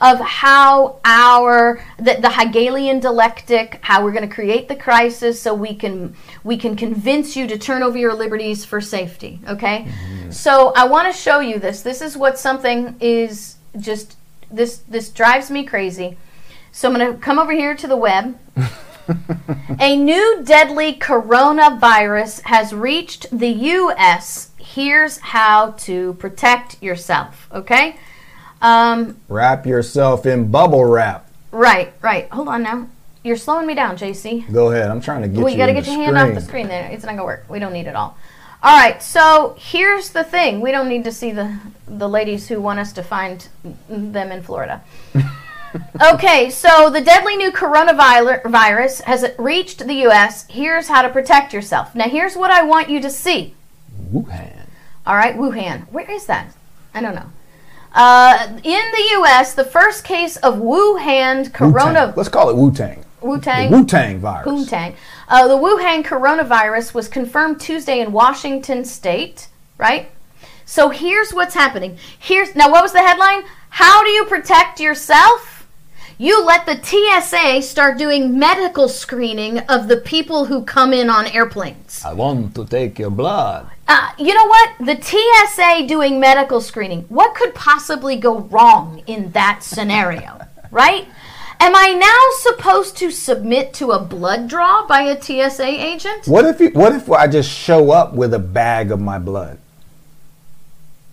[0.00, 5.54] of how our the, the Hegelian dialectic, how we're going to create the crisis so
[5.54, 9.40] we can we can convince you to turn over your liberties for safety.
[9.48, 10.30] Okay, Mm-hmm.
[10.30, 11.80] so I want to show you this.
[11.82, 14.17] This is what something is just
[14.50, 16.16] this this drives me crazy.
[16.72, 18.38] So I'm going to come over here to the web.
[19.80, 24.50] A new deadly coronavirus has reached the U.S.
[24.58, 27.48] Here's how to protect yourself.
[27.52, 27.96] Okay.
[28.60, 31.30] Um, Wrap yourself in bubble wrap.
[31.52, 32.28] right, right.
[32.32, 32.88] Hold on now.
[33.24, 34.50] You're slowing me down, JC.
[34.52, 34.90] Go ahead.
[34.90, 35.52] I'm trying to get Well, you.
[35.52, 36.66] you got to get your hand off the screen.
[36.66, 36.90] screen there.
[36.90, 37.44] It's not going to work.
[37.48, 38.16] We don't need it all.
[38.60, 40.60] All right, so here's the thing.
[40.60, 43.46] We don't need to see the, the ladies who want us to find
[43.88, 44.82] them in Florida.
[46.12, 50.44] okay, so the deadly new coronavirus has reached the U.S.
[50.48, 51.94] Here's how to protect yourself.
[51.94, 53.54] Now, here's what I want you to see.
[54.12, 54.66] Wuhan.
[55.06, 55.86] All right, Wuhan.
[55.92, 56.52] Where is that?
[56.94, 57.30] I don't know.
[57.92, 62.12] Uh, in the U.S., the first case of Wuhan Wu-Tang.
[62.16, 63.04] Let's call it Wu Tang.
[63.20, 63.70] Wu Tang.
[63.70, 64.68] Wu Tang virus.
[64.68, 64.94] Wuhan.
[65.28, 70.10] Uh, the Wuhan coronavirus was confirmed Tuesday in Washington State, right?
[70.64, 71.98] So here's what's happening.
[72.18, 73.42] Here's now what was the headline?
[73.68, 75.66] How do you protect yourself?
[76.16, 81.26] You let the TSA start doing medical screening of the people who come in on
[81.26, 82.02] airplanes.
[82.04, 83.70] I want to take your blood.
[83.86, 84.70] Uh, you know what?
[84.80, 87.02] The TSA doing medical screening.
[87.02, 91.06] What could possibly go wrong in that scenario, right?
[91.60, 96.26] Am I now supposed to submit to a blood draw by a TSA agent?
[96.26, 99.58] What if you, What if I just show up with a bag of my blood?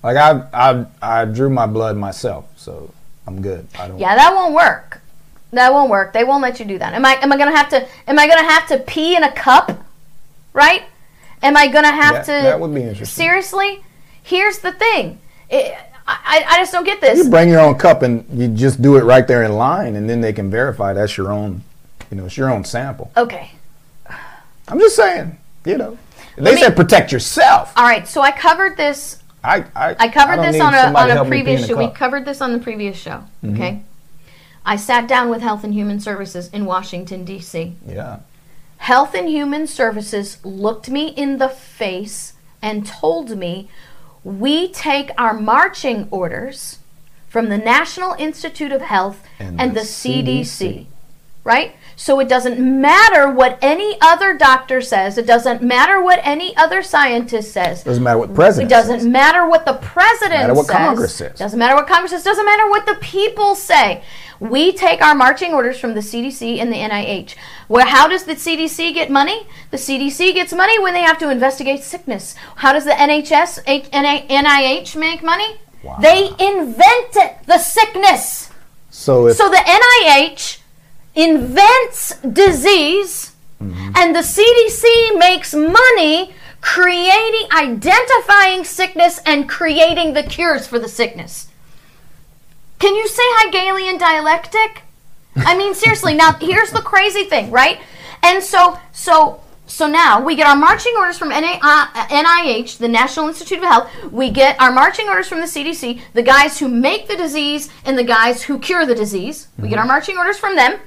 [0.04, 2.92] Like I I I drew my blood myself, so
[3.26, 3.68] I'm good.
[3.80, 3.98] I don't.
[3.98, 5.02] Yeah, that won't work.
[5.52, 6.14] That won't work.
[6.14, 6.94] They won't let you do that.
[6.94, 9.32] Am I am I gonna have to am I gonna have to pee in a
[9.32, 9.84] cup?
[10.54, 10.84] Right?
[11.42, 13.24] Am I gonna have That- to that would be interesting.
[13.24, 13.84] Seriously?
[14.22, 15.20] Here's the thing.
[15.50, 15.76] It,
[16.08, 17.18] I, I just don't get this.
[17.18, 20.10] You bring your own cup and you just do it right there in line, and
[20.10, 21.64] then they can verify that's your own.
[22.12, 23.12] You know, it's your own sample.
[23.18, 23.52] Okay.
[24.68, 25.38] I'm just saying.
[25.66, 25.98] You know,
[26.38, 27.74] they said protect yourself.
[27.76, 31.10] All right, so I covered this I I, I covered don't this on a on
[31.10, 31.78] a help me pee previous show.
[31.78, 31.86] We.
[31.86, 31.96] Mm-hmm.
[31.96, 33.24] covered this on the previous show.
[33.44, 33.84] Okay.
[34.66, 37.76] I sat down with Health and Human Services in Washington D.C.
[37.88, 38.20] Yeah.
[38.78, 43.70] Health and Human Services looked me in the face and told me
[44.26, 46.80] we take our marching orders
[47.30, 50.42] from the National Institute of Health and, And the, the CDC.
[50.42, 50.86] CDC.
[51.44, 51.76] Right?
[51.96, 56.84] So it doesn't matter what any other doctor says, it doesn't matter what any other
[56.84, 57.82] scientist says.
[57.82, 58.72] It doesn't matter what the president.
[58.72, 59.08] It doesn't says.
[59.08, 60.76] matter what the president Doesn't Matter what says.
[60.76, 61.40] Congress says.
[61.40, 62.24] Doesn't matter what Congress says.
[62.24, 64.04] Doesn't matter what the people say.
[64.40, 67.36] We take our marching orders from the CDC and the NIH.
[67.68, 69.48] Where how does the CDC get money?
[69.72, 72.36] The CDC gets money when they have to investigate sickness.
[72.58, 75.58] How does the NHS NIH make money?
[75.84, 75.98] Wow.
[76.02, 78.50] They invented the sickness.
[78.90, 80.60] So if So the NIH
[81.16, 90.80] invents disease and the CDC makes money creating identifying sickness and creating the cures for
[90.80, 91.48] the sickness.
[92.80, 94.82] Can you say Hegelian dialectic?
[95.36, 97.80] I mean seriously, now here's the crazy thing, right?
[98.24, 103.28] And so so so now we get our marching orders from uh, NIH, the National
[103.28, 104.12] Institute of Health.
[104.12, 107.98] We get our marching orders from the CDC, the guys who make the disease and
[107.98, 109.48] the guys who cure the disease.
[109.58, 110.80] We get our marching orders from them,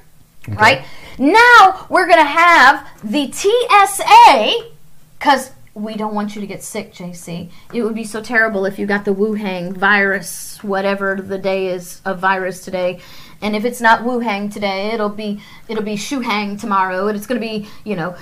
[0.47, 0.85] right?
[1.19, 4.71] Now we're going to have the TSA,
[5.19, 7.51] because we don't want you to get sick, JC.
[7.73, 12.01] It would be so terrible if you got the Wuhan virus, whatever the day is
[12.05, 13.01] of virus today.
[13.41, 17.41] And if it's not Wuhan today, it'll be it'll be Shuhang tomorrow, and it's going
[17.41, 18.17] to be you know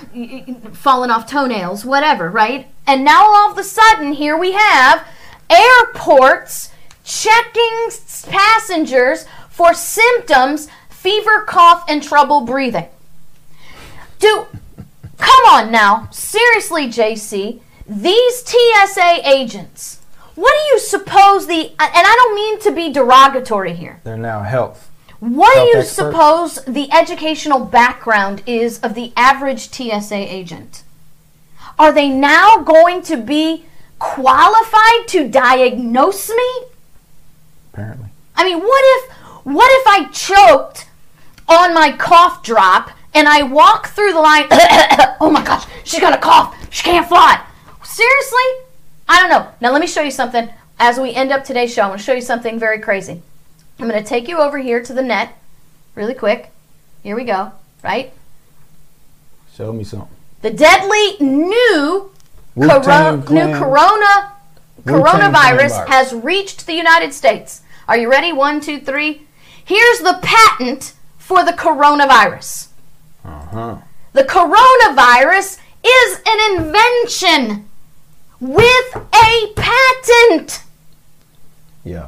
[0.73, 2.67] falling off toenails, whatever, right?
[2.85, 5.07] And now all of a sudden, here we have
[5.49, 6.71] airports
[7.03, 7.89] checking
[8.29, 10.67] passengers for symptoms,
[11.07, 12.87] fever, cough, and trouble breathing.
[14.19, 14.45] Do
[15.17, 17.61] come on now, seriously, JC.
[17.87, 20.01] These TSA agents.
[20.35, 21.69] What do you suppose the?
[21.69, 24.01] And I don't mean to be derogatory here.
[24.03, 24.91] They're now health.
[25.19, 25.91] What do you experts?
[25.91, 30.83] suppose the educational background is of the average TSA agent?
[31.79, 33.65] Are they now going to be
[33.97, 36.63] qualified to diagnose me?
[37.71, 38.09] Apparently.
[38.35, 39.11] I mean, what if
[39.45, 40.86] what if I choked
[41.47, 44.45] on my cough drop and I walk through the line?
[45.19, 46.55] oh my gosh, she's got a cough.
[46.71, 47.43] She can't fly.
[47.83, 48.65] Seriously?
[49.09, 49.49] I don't know.
[49.61, 50.49] Now let me show you something.
[50.79, 53.21] As we end up today's show, I'm going to show you something very crazy.
[53.79, 55.37] I'm going to take you over here to the net,
[55.95, 56.51] really quick.
[57.01, 57.51] Here we go.
[57.83, 58.13] Right?
[59.53, 60.09] Show me something.
[60.41, 62.11] The deadly new
[62.55, 64.33] Coro- new corona
[64.83, 67.61] coronavirus has reached the United States.
[67.87, 68.33] Are you ready?
[68.33, 69.23] One, two, three.
[69.63, 70.93] Here's the patent
[71.27, 72.69] for the coronavirus.
[73.25, 73.77] Uh-huh.
[74.13, 77.67] The coronavirus is an invention
[78.39, 80.63] with a patent.
[81.83, 82.07] Yeah.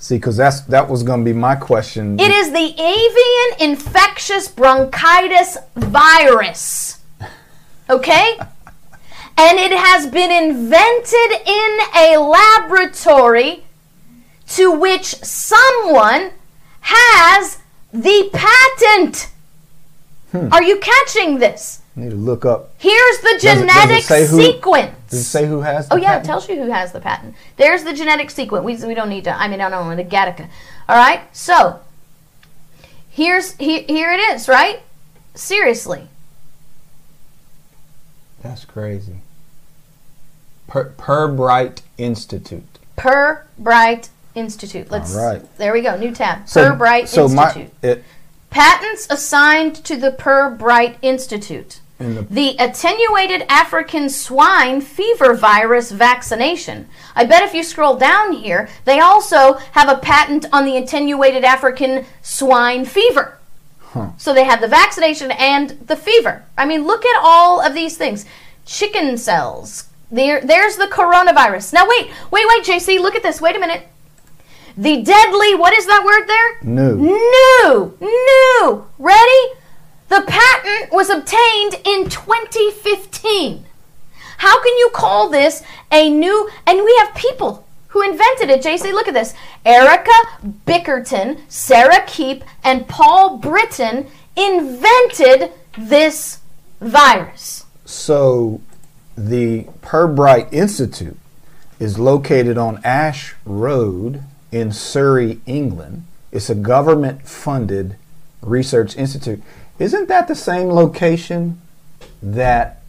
[0.00, 2.18] See, because that's that was going to be my question.
[2.18, 6.98] It is the avian infectious bronchitis virus.
[7.88, 8.38] Okay?
[9.36, 13.64] And it has been invented in a laboratory
[14.50, 16.30] to which someone
[16.82, 17.59] has
[17.92, 19.30] the patent.
[20.32, 20.52] Hmm.
[20.52, 21.80] Are you catching this?
[21.96, 22.70] I need to look up.
[22.78, 24.94] Here's the it- does it genetic say who- sequence.
[25.10, 25.88] Does it say who has?
[25.88, 27.34] The Oh yeah, it tells you who has the patent.
[27.56, 28.64] There's the genetic sequence.
[28.64, 29.32] We, we don't need to.
[29.36, 30.48] I mean, I don't know the Gattaca.
[30.88, 31.22] All right.
[31.36, 31.80] So
[33.10, 34.48] here's he, here it is.
[34.48, 34.82] Right.
[35.34, 36.06] Seriously.
[38.42, 39.16] That's crazy.
[40.68, 42.78] Per, Pirbright Institute.
[42.96, 44.90] Per Bright Institute.
[44.90, 45.16] Let's.
[45.16, 45.56] All right.
[45.58, 45.96] There we go.
[45.96, 46.48] New tab.
[46.48, 47.72] So, Pirbright so Institute.
[47.82, 48.04] my it
[48.50, 51.80] Patents assigned to the Pirbright Institute.
[51.98, 56.88] the The attenuated African swine fever virus vaccination.
[57.14, 61.44] I bet if you scroll down here, they also have a patent on the attenuated
[61.44, 63.38] African swine fever.
[63.78, 64.10] Huh.
[64.18, 66.44] So they have the vaccination and the fever.
[66.58, 68.24] I mean, look at all of these things.
[68.66, 69.88] Chicken cells.
[70.10, 71.72] There, there's the coronavirus.
[71.72, 73.40] Now wait, wait, wait, JC, look at this.
[73.40, 73.86] Wait a minute.
[74.76, 76.58] The deadly, what is that word there?
[76.62, 76.96] new.
[76.96, 78.86] New, new.
[78.98, 79.60] Ready?
[80.08, 83.66] The patent was obtained in 2015.
[84.38, 85.62] How can you call this
[85.92, 86.48] a new?
[86.66, 88.62] And we have people who invented it.
[88.62, 89.34] JC, look at this.
[89.64, 90.10] Erica
[90.66, 94.06] Bickerton, Sarah Keep, and Paul Britton
[94.36, 96.38] invented this
[96.80, 97.66] virus.
[97.84, 98.60] So,
[99.16, 101.18] the Pirbright Institute
[101.78, 104.22] is located on Ash Road
[104.52, 106.04] in Surrey, England.
[106.32, 107.96] It's a government funded
[108.42, 109.42] research institute.
[109.78, 111.60] Isn't that the same location
[112.22, 112.80] that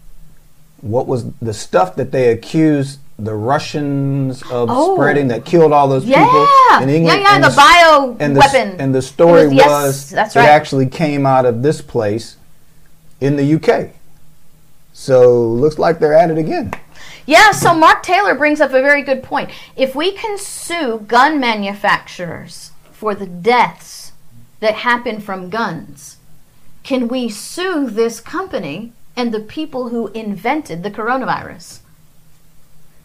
[0.82, 4.96] what was the stuff that they accused the Russians of Oh.
[4.96, 6.48] spreading that killed all those Yeah, people
[6.82, 7.22] in England?
[7.22, 7.36] yeah, yeah.
[7.36, 8.76] And The s- bio and the, weapon.
[8.80, 12.36] And the story It was- yes, was that's it actually came out of this place
[13.20, 13.92] in the UK.
[14.94, 16.74] So looks like they're at it again.
[17.26, 19.50] Yeah, so Mark Taylor brings up a very good point.
[19.76, 24.12] If we can sue gun manufacturers for the deaths
[24.60, 26.18] that happen from guns,
[26.84, 31.80] can we sue this company and the people who invented the coronavirus?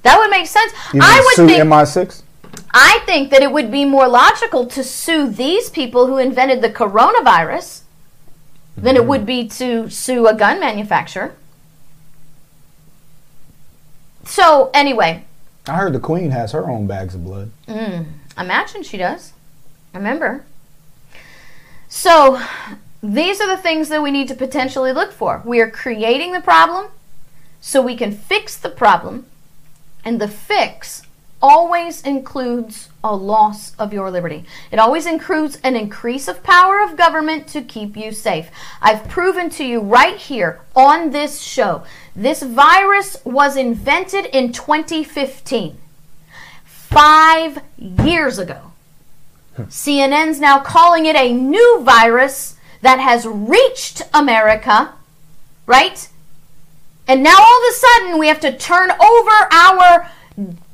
[0.02, 0.72] That would make sense.
[0.94, 2.22] You I would sue think MI6.
[2.72, 6.70] I think that it would be more logical to sue these people who invented the
[6.70, 7.82] coronavirus
[8.76, 9.08] than it mm-hmm.
[9.08, 11.34] would be to sue a gun manufacturer.
[14.26, 15.24] So, anyway,
[15.68, 17.50] I heard the Queen has her own bags of blood.
[17.68, 18.06] Mm,
[18.38, 19.32] imagine she does.
[19.94, 20.44] Remember.
[21.88, 22.42] So,
[23.02, 25.42] these are the things that we need to potentially look for.
[25.44, 26.88] We are creating the problem
[27.60, 29.26] so we can fix the problem,
[30.04, 31.02] and the fix
[31.42, 34.44] always includes a loss of your liberty.
[34.72, 38.50] It always includes an increase of power of government to keep you safe.
[38.80, 41.84] I've proven to you right here on this show
[42.16, 45.76] this virus was invented in 2015
[46.64, 48.72] five years ago.
[49.58, 54.94] CNN's now calling it a new virus that has reached America,
[55.66, 56.08] right?
[57.06, 60.10] And now all of a sudden we have to turn over our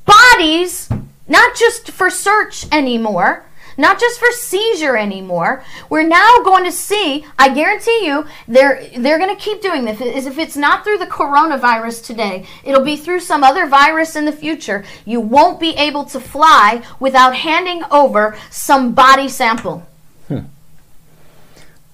[0.04, 0.88] bodies,
[1.26, 3.44] not just for search anymore,
[3.76, 5.64] not just for seizure anymore.
[5.88, 10.00] We're now going to see, I guarantee you, they're they're going to keep doing this.
[10.00, 14.32] If it's not through the coronavirus today, it'll be through some other virus in the
[14.32, 14.84] future.
[15.04, 19.86] You won't be able to fly without handing over some body sample.
[20.28, 20.40] Hmm.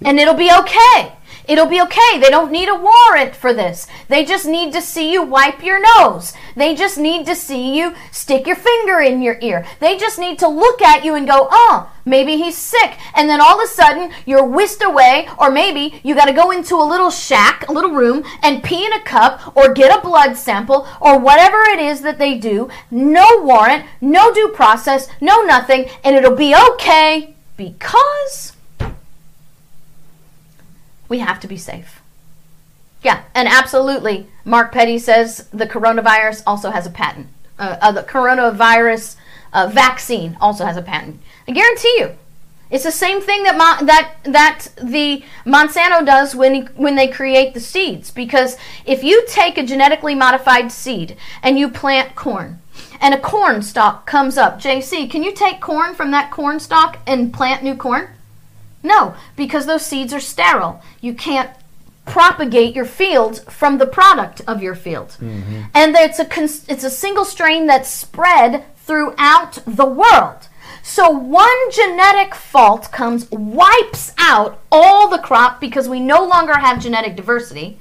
[0.05, 1.13] And it'll be okay.
[1.49, 2.21] It'll be okay.
[2.21, 3.87] They don't need a warrant for this.
[4.09, 6.35] They just need to see you wipe your nose.
[6.55, 9.65] They just need to see you stick your finger in your ear.
[9.81, 12.99] They just need to look at you and go, oh, maybe he's sick.
[13.15, 16.51] And then all of a sudden, you're whisked away, or maybe you got to go
[16.51, 20.03] into a little shack, a little room, and pee in a cup, or get a
[20.03, 22.69] blood sample, or whatever it is that they do.
[22.91, 28.53] No warrant, no due process, no nothing, and it'll be okay because
[31.09, 32.01] we have to be safe.
[33.03, 34.27] Yeah, and absolutely.
[34.45, 37.29] Mark Petty says the coronavirus also has a patent.
[37.59, 39.17] Uh, uh, the coronavirus
[39.53, 41.21] uh, vaccine also has a patent.
[41.47, 42.17] I guarantee you,
[42.71, 47.09] it's the same thing that Mo- that that the Monsanto does when he, when they
[47.09, 48.11] create the seeds.
[48.11, 52.61] Because if you take a genetically modified seed and you plant corn,
[53.01, 56.99] and a corn stalk comes up, JC, can you take corn from that corn stalk
[57.07, 58.09] and plant new corn?
[58.83, 60.83] No, because those seeds are sterile.
[61.01, 61.51] You can't
[62.07, 65.17] propagate your field from the product of your field.
[65.21, 65.63] Mm-hmm.
[65.75, 70.49] And it's a cons- it's a single strain that's spread throughout the world.
[70.83, 76.81] So one genetic fault comes wipes out all the crop because we no longer have
[76.81, 77.79] genetic diversity.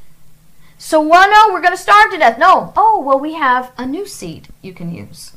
[0.78, 2.38] So well, no, we're going to starve to death.
[2.38, 2.74] No.
[2.76, 5.37] Oh, well we have a new seed you can use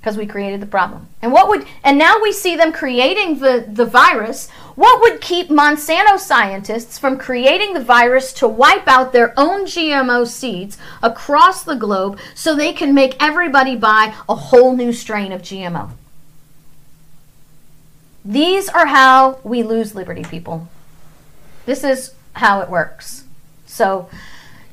[0.00, 1.08] because we created the problem.
[1.20, 4.48] And what would and now we see them creating the the virus.
[4.74, 10.26] What would keep Monsanto scientists from creating the virus to wipe out their own GMO
[10.26, 15.42] seeds across the globe so they can make everybody buy a whole new strain of
[15.42, 15.90] GMO?
[18.24, 20.68] These are how we lose liberty, people.
[21.66, 23.24] This is how it works.
[23.66, 24.08] So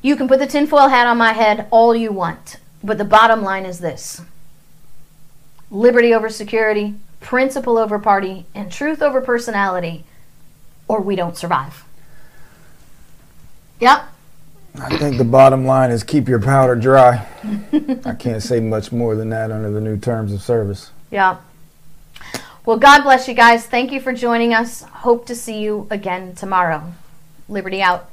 [0.02, 3.42] you can put the tinfoil hat on my head all you want, but the bottom
[3.42, 4.22] line is this
[5.76, 10.04] liberty over security, principle over party, and truth over personality,
[10.88, 11.84] or we don't survive.
[13.80, 14.04] Yep.
[14.78, 17.26] I think the bottom line is keep your powder dry.
[18.04, 20.90] I can't say much more than that under the new terms of service.
[21.10, 21.38] Yeah.
[22.64, 23.66] Well, God bless you guys.
[23.66, 24.82] Thank you for joining us.
[24.82, 26.92] Hope to see you again tomorrow.
[27.48, 28.10] Liberty out.